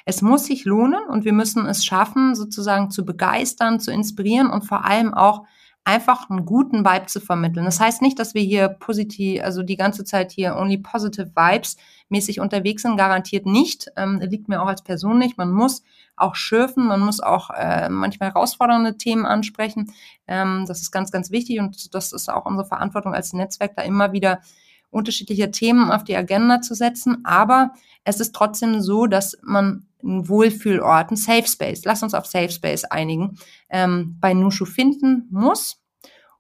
[0.05, 4.63] Es muss sich lohnen und wir müssen es schaffen, sozusagen zu begeistern, zu inspirieren und
[4.63, 5.43] vor allem auch
[5.83, 7.65] einfach einen guten Vibe zu vermitteln.
[7.65, 11.77] Das heißt nicht, dass wir hier positiv, also die ganze Zeit hier only positive Vibes
[12.09, 13.91] mäßig unterwegs sind, garantiert nicht.
[13.95, 15.37] Ähm, liegt mir auch als Person nicht.
[15.37, 15.83] Man muss
[16.15, 19.91] auch schürfen, man muss auch äh, manchmal herausfordernde Themen ansprechen.
[20.27, 23.81] Ähm, das ist ganz, ganz wichtig und das ist auch unsere Verantwortung als Netzwerk, da
[23.81, 24.39] immer wieder
[24.91, 27.25] unterschiedliche Themen auf die Agenda zu setzen.
[27.25, 27.73] Aber
[28.05, 32.49] es ist trotzdem so, dass man einen Wohlfühlort, einen Safe Space, lass uns auf Safe
[32.49, 33.37] Space einigen,
[33.69, 35.81] ähm, bei Nushu finden muss.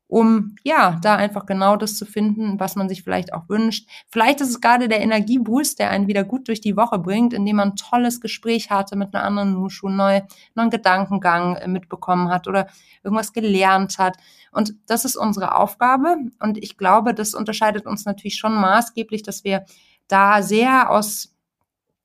[0.07, 3.89] Um ja, da einfach genau das zu finden, was man sich vielleicht auch wünscht.
[4.11, 7.55] Vielleicht ist es gerade der Energieboost, der einen wieder gut durch die Woche bringt, indem
[7.55, 10.21] man ein tolles Gespräch hatte mit einer anderen Nushu, neu,
[10.53, 12.67] neuen Gedankengang äh, mitbekommen hat oder
[13.03, 14.17] irgendwas gelernt hat.
[14.51, 16.17] Und das ist unsere Aufgabe.
[16.39, 19.65] Und ich glaube, das unterscheidet uns natürlich schon maßgeblich, dass wir
[20.07, 21.35] da sehr aus,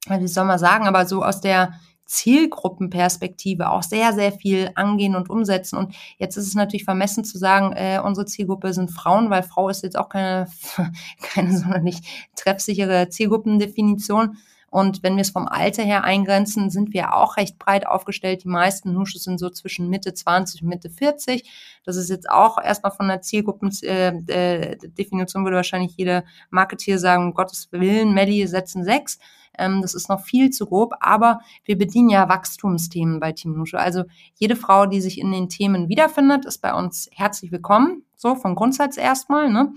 [0.09, 1.75] wie soll man sagen, aber so aus der
[2.11, 5.77] Zielgruppenperspektive auch sehr, sehr viel angehen und umsetzen.
[5.77, 9.69] Und jetzt ist es natürlich vermessen zu sagen, äh, unsere Zielgruppe sind Frauen, weil Frau
[9.69, 10.49] ist jetzt auch keine,
[11.23, 14.39] keine sonderlich treffsichere Zielgruppendefinition.
[14.71, 18.43] Und wenn wir es vom Alter her eingrenzen, sind wir auch recht breit aufgestellt.
[18.43, 21.49] Die meisten Nusches sind so zwischen Mitte 20 und Mitte 40.
[21.85, 27.35] Das ist jetzt auch erstmal von der Zielgruppendefinition, äh, würde wahrscheinlich jeder Marketeer sagen, um
[27.35, 29.19] Gottes Willen, Melli setzen sechs.
[29.59, 33.79] Ähm, das ist noch viel zu grob, aber wir bedienen ja Wachstumsthemen bei Team Nusche.
[33.79, 38.05] Also jede Frau, die sich in den Themen wiederfindet, ist bei uns herzlich willkommen.
[38.17, 39.51] So vom Grundsatz erstmal.
[39.51, 39.73] Ne?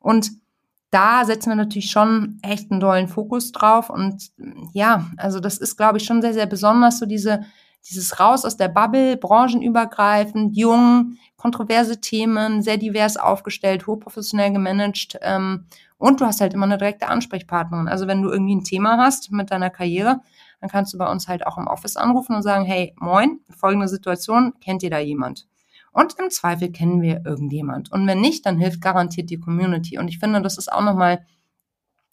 [0.00, 0.30] Und
[0.90, 3.88] da setzen wir natürlich schon echt einen tollen Fokus drauf.
[3.88, 4.30] Und
[4.72, 7.44] ja, also das ist, glaube ich, schon sehr, sehr besonders, so diese,
[7.88, 15.18] dieses Raus aus der Bubble, branchenübergreifend, jung, kontroverse Themen, sehr divers aufgestellt, hochprofessionell gemanagt.
[15.20, 15.66] Ähm,
[15.98, 17.88] und du hast halt immer eine direkte Ansprechpartnerin.
[17.88, 20.20] Also wenn du irgendwie ein Thema hast mit deiner Karriere,
[20.60, 23.88] dann kannst du bei uns halt auch im Office anrufen und sagen, hey, moin, folgende
[23.88, 25.46] Situation, kennt ihr da jemand?
[25.92, 27.92] Und im Zweifel kennen wir irgendjemand.
[27.92, 29.98] Und wenn nicht, dann hilft garantiert die Community.
[29.98, 31.26] Und ich finde, das ist auch nochmal,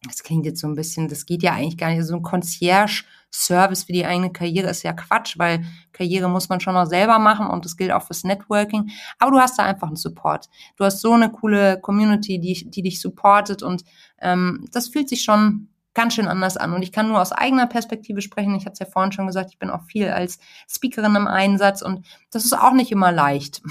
[0.08, 3.04] das klingt jetzt so ein bisschen, das geht ja eigentlich gar nicht, so ein Concierge
[3.32, 7.20] Service für die eigene Karriere ist ja Quatsch, weil Karriere muss man schon noch selber
[7.20, 8.89] machen und das gilt auch fürs Networking.
[9.20, 10.50] Aber du hast da einfach einen Support.
[10.78, 13.84] Du hast so eine coole Community, die, die dich supportet und
[14.20, 16.74] ähm, das fühlt sich schon ganz schön anders an.
[16.74, 18.56] Und ich kann nur aus eigener Perspektive sprechen.
[18.56, 21.82] Ich hatte es ja vorhin schon gesagt, ich bin auch viel als Speakerin im Einsatz
[21.82, 23.62] und das ist auch nicht immer leicht.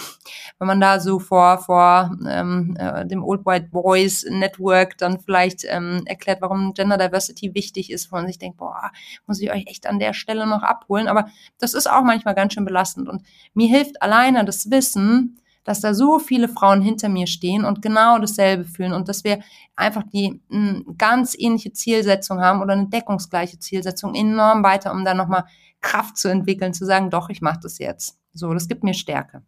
[0.59, 5.65] Wenn man da so vor, vor ähm, äh, dem Old White Boys Network dann vielleicht
[5.65, 8.91] ähm, erklärt, warum Gender Diversity wichtig ist, wo man sich denkt, boah,
[9.27, 11.09] muss ich euch echt an der Stelle noch abholen.
[11.09, 11.29] Aber
[11.59, 13.09] das ist auch manchmal ganz schön belastend.
[13.09, 13.23] Und
[13.55, 15.39] mir hilft alleine das Wissen,
[15.69, 19.41] dass da so viele Frauen hinter mir stehen und genau dasselbe fühlen und dass wir
[19.77, 25.13] einfach die m, ganz ähnliche Zielsetzung haben oder eine deckungsgleiche Zielsetzung enorm weiter, um da
[25.13, 25.45] nochmal
[25.83, 28.19] Kraft zu entwickeln, zu sagen, doch, ich mache das jetzt.
[28.33, 29.43] So, das gibt mir Stärke.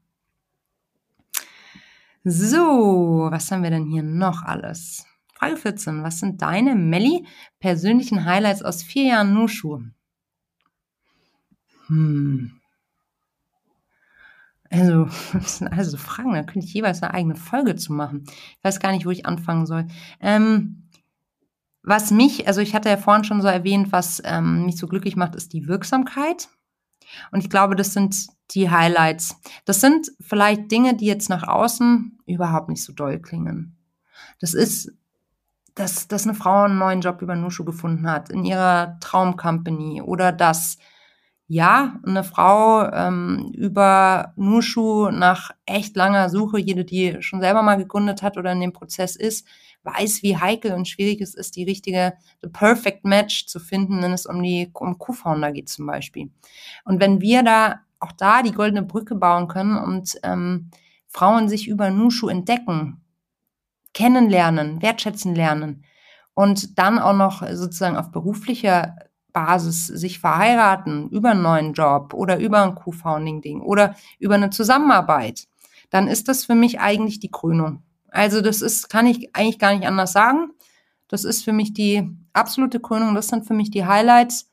[2.24, 5.06] So, was haben wir denn hier noch alles?
[5.34, 6.02] Frage 14.
[6.02, 7.26] Was sind deine, Melli,
[7.60, 9.80] persönlichen Highlights aus vier Jahren Nushu?
[11.86, 12.60] Hm.
[14.68, 18.24] Also, das sind also Fragen, da könnte ich jeweils eine eigene Folge zu machen.
[18.26, 19.86] Ich weiß gar nicht, wo ich anfangen soll.
[20.20, 20.88] Ähm,
[21.82, 25.16] was mich, also ich hatte ja vorhin schon so erwähnt, was ähm, mich so glücklich
[25.16, 26.50] macht, ist die Wirksamkeit.
[27.32, 29.36] Und ich glaube, das sind die Highlights.
[29.64, 33.76] Das sind vielleicht Dinge, die jetzt nach außen überhaupt nicht so doll klingen.
[34.40, 34.92] Das ist,
[35.74, 40.32] dass, dass eine Frau einen neuen Job über Nushu gefunden hat in ihrer Traumcompany oder
[40.32, 40.78] dass
[41.53, 47.74] ja, eine Frau ähm, über Nushu nach echt langer Suche, jede, die schon selber mal
[47.74, 49.48] gegründet hat oder in dem Prozess ist,
[49.82, 54.12] weiß, wie heikel und schwierig es ist, die richtige, the perfect match zu finden, wenn
[54.12, 56.30] es um die um Co-Founder geht zum Beispiel.
[56.84, 60.70] Und wenn wir da auch da die goldene Brücke bauen können und ähm,
[61.07, 63.05] Frauen sich über Nushu entdecken,
[63.94, 65.84] kennenlernen, wertschätzen lernen
[66.34, 68.96] und dann auch noch sozusagen auf beruflicher
[69.32, 75.46] Basis sich verheiraten über einen neuen Job oder über ein Co-Founding-Ding oder über eine Zusammenarbeit,
[75.90, 77.82] dann ist das für mich eigentlich die Krönung.
[78.11, 80.51] Also das ist, kann ich eigentlich gar nicht anders sagen.
[81.09, 83.14] Das ist für mich die absolute Krönung.
[83.14, 84.49] Das sind für mich die Highlights,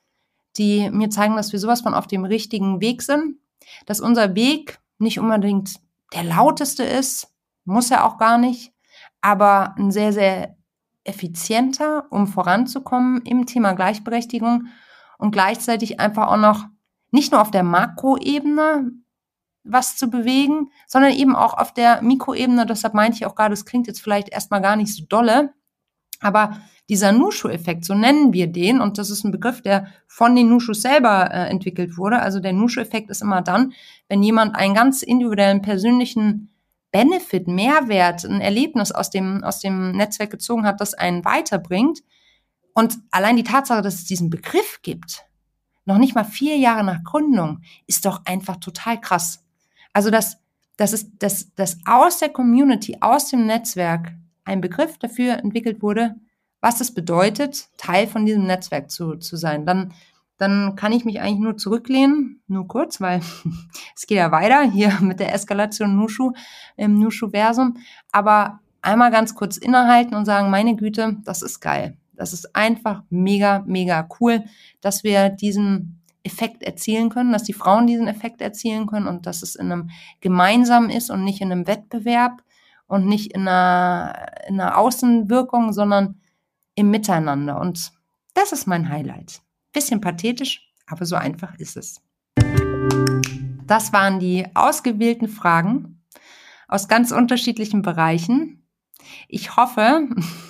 [0.58, 3.38] die mir zeigen, dass wir sowas von auf dem richtigen Weg sind.
[3.86, 5.76] Dass unser Weg nicht unbedingt
[6.14, 7.34] der lauteste ist,
[7.66, 8.74] muss er auch gar nicht,
[9.22, 10.56] aber ein sehr, sehr
[11.04, 14.68] effizienter, um voranzukommen im Thema Gleichberechtigung
[15.18, 16.66] und gleichzeitig einfach auch noch
[17.12, 18.92] nicht nur auf der Makroebene
[19.70, 22.66] was zu bewegen, sondern eben auch auf der Mikroebene.
[22.66, 25.54] Deshalb meinte ich auch gerade, das klingt jetzt vielleicht erstmal gar nicht so dolle,
[26.20, 26.60] aber
[26.90, 30.82] dieser Nushu-Effekt, so nennen wir den, und das ist ein Begriff, der von den Nushus
[30.82, 32.20] selber äh, entwickelt wurde.
[32.20, 33.74] Also der Nushu-Effekt ist immer dann,
[34.08, 36.50] wenn jemand einen ganz individuellen persönlichen
[36.92, 42.00] Benefit, Mehrwert, ein Erlebnis aus dem, aus dem Netzwerk gezogen hat, das einen weiterbringt.
[42.74, 45.26] Und allein die Tatsache, dass es diesen Begriff gibt,
[45.86, 49.44] noch nicht mal vier Jahre nach Gründung, ist doch einfach total krass.
[49.94, 50.38] Also, dass,
[50.78, 54.14] dass, es, dass, dass aus der Community, aus dem Netzwerk
[54.48, 56.16] ein Begriff dafür entwickelt wurde,
[56.62, 59.66] was es bedeutet, Teil von diesem Netzwerk zu, zu sein.
[59.66, 59.94] Dann
[60.38, 63.22] dann kann ich mich eigentlich nur zurücklehnen, nur kurz, weil
[63.96, 66.34] es geht ja weiter hier mit der Eskalation Nushu
[66.76, 67.78] im Nushu-Versum.
[68.12, 71.98] Aber einmal ganz kurz innehalten und sagen, meine Güte, das ist geil.
[72.14, 74.44] Das ist einfach mega, mega cool,
[74.82, 79.44] dass wir diesen Effekt erzielen können, dass die Frauen diesen Effekt erzielen können und dass
[79.44, 79.90] es in einem
[80.20, 82.44] gemeinsamen ist und nicht in einem Wettbewerb
[82.88, 86.22] und nicht in einer, in einer Außenwirkung, sondern
[86.76, 87.60] im Miteinander.
[87.60, 87.92] Und
[88.34, 89.42] das ist mein Highlight.
[89.74, 92.02] Bisschen pathetisch, aber so einfach ist es.
[93.66, 96.02] Das waren die ausgewählten Fragen
[96.68, 98.67] aus ganz unterschiedlichen Bereichen.
[99.28, 100.08] Ich hoffe,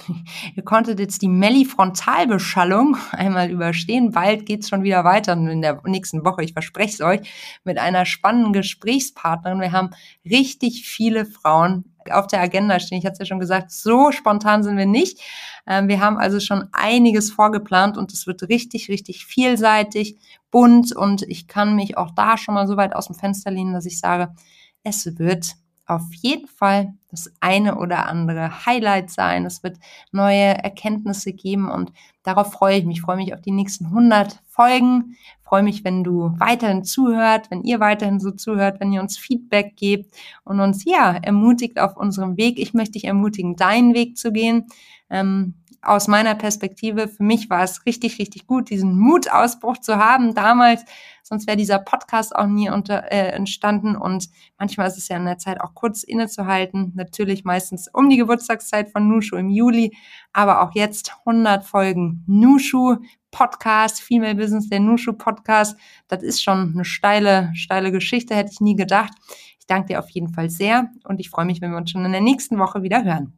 [0.56, 4.12] ihr konntet jetzt die Melli-Frontalbeschallung einmal überstehen.
[4.12, 6.44] Bald geht's schon wieder weiter in der nächsten Woche.
[6.44, 9.62] Ich verspreche es euch mit einer spannenden Gesprächspartnerin.
[9.62, 9.92] Wir haben
[10.26, 13.00] richtig viele Frauen auf der Agenda stehen.
[13.00, 15.20] Ich hatte es ja schon gesagt, so spontan sind wir nicht.
[15.66, 20.18] Ähm, wir haben also schon einiges vorgeplant und es wird richtig, richtig vielseitig,
[20.52, 23.74] bunt und ich kann mich auch da schon mal so weit aus dem Fenster lehnen,
[23.74, 24.34] dass ich sage,
[24.84, 25.56] es wird
[25.88, 29.46] auf jeden Fall das eine oder andere Highlight sein.
[29.46, 29.78] Es wird
[30.12, 32.98] neue Erkenntnisse geben und darauf freue ich mich.
[32.98, 35.16] Ich freue mich auf die nächsten 100 Folgen.
[35.40, 39.18] Ich freue mich, wenn du weiterhin zuhört, wenn ihr weiterhin so zuhört, wenn ihr uns
[39.18, 40.14] Feedback gebt
[40.44, 42.60] und uns ja ermutigt auf unserem Weg.
[42.60, 44.66] Ich möchte dich ermutigen, deinen Weg zu gehen.
[45.10, 50.34] Ähm, aus meiner Perspektive, für mich war es richtig, richtig gut, diesen Mutausbruch zu haben
[50.34, 50.84] damals.
[51.24, 53.96] Sonst wäre dieser Podcast auch nie unter, äh, entstanden.
[53.96, 56.94] Und manchmal ist es ja in der Zeit auch kurz innezuhalten.
[56.96, 59.96] Natürlich meistens um die Geburtstagszeit von Nushu im Juli.
[60.32, 62.98] Aber auch jetzt 100 Folgen Nushu
[63.32, 65.78] Podcast, Female Business, der Nushu Podcast.
[66.08, 69.12] Das ist schon eine steile, steile Geschichte, hätte ich nie gedacht.
[69.60, 72.06] Ich danke dir auf jeden Fall sehr und ich freue mich, wenn wir uns schon
[72.06, 73.34] in der nächsten Woche wieder hören.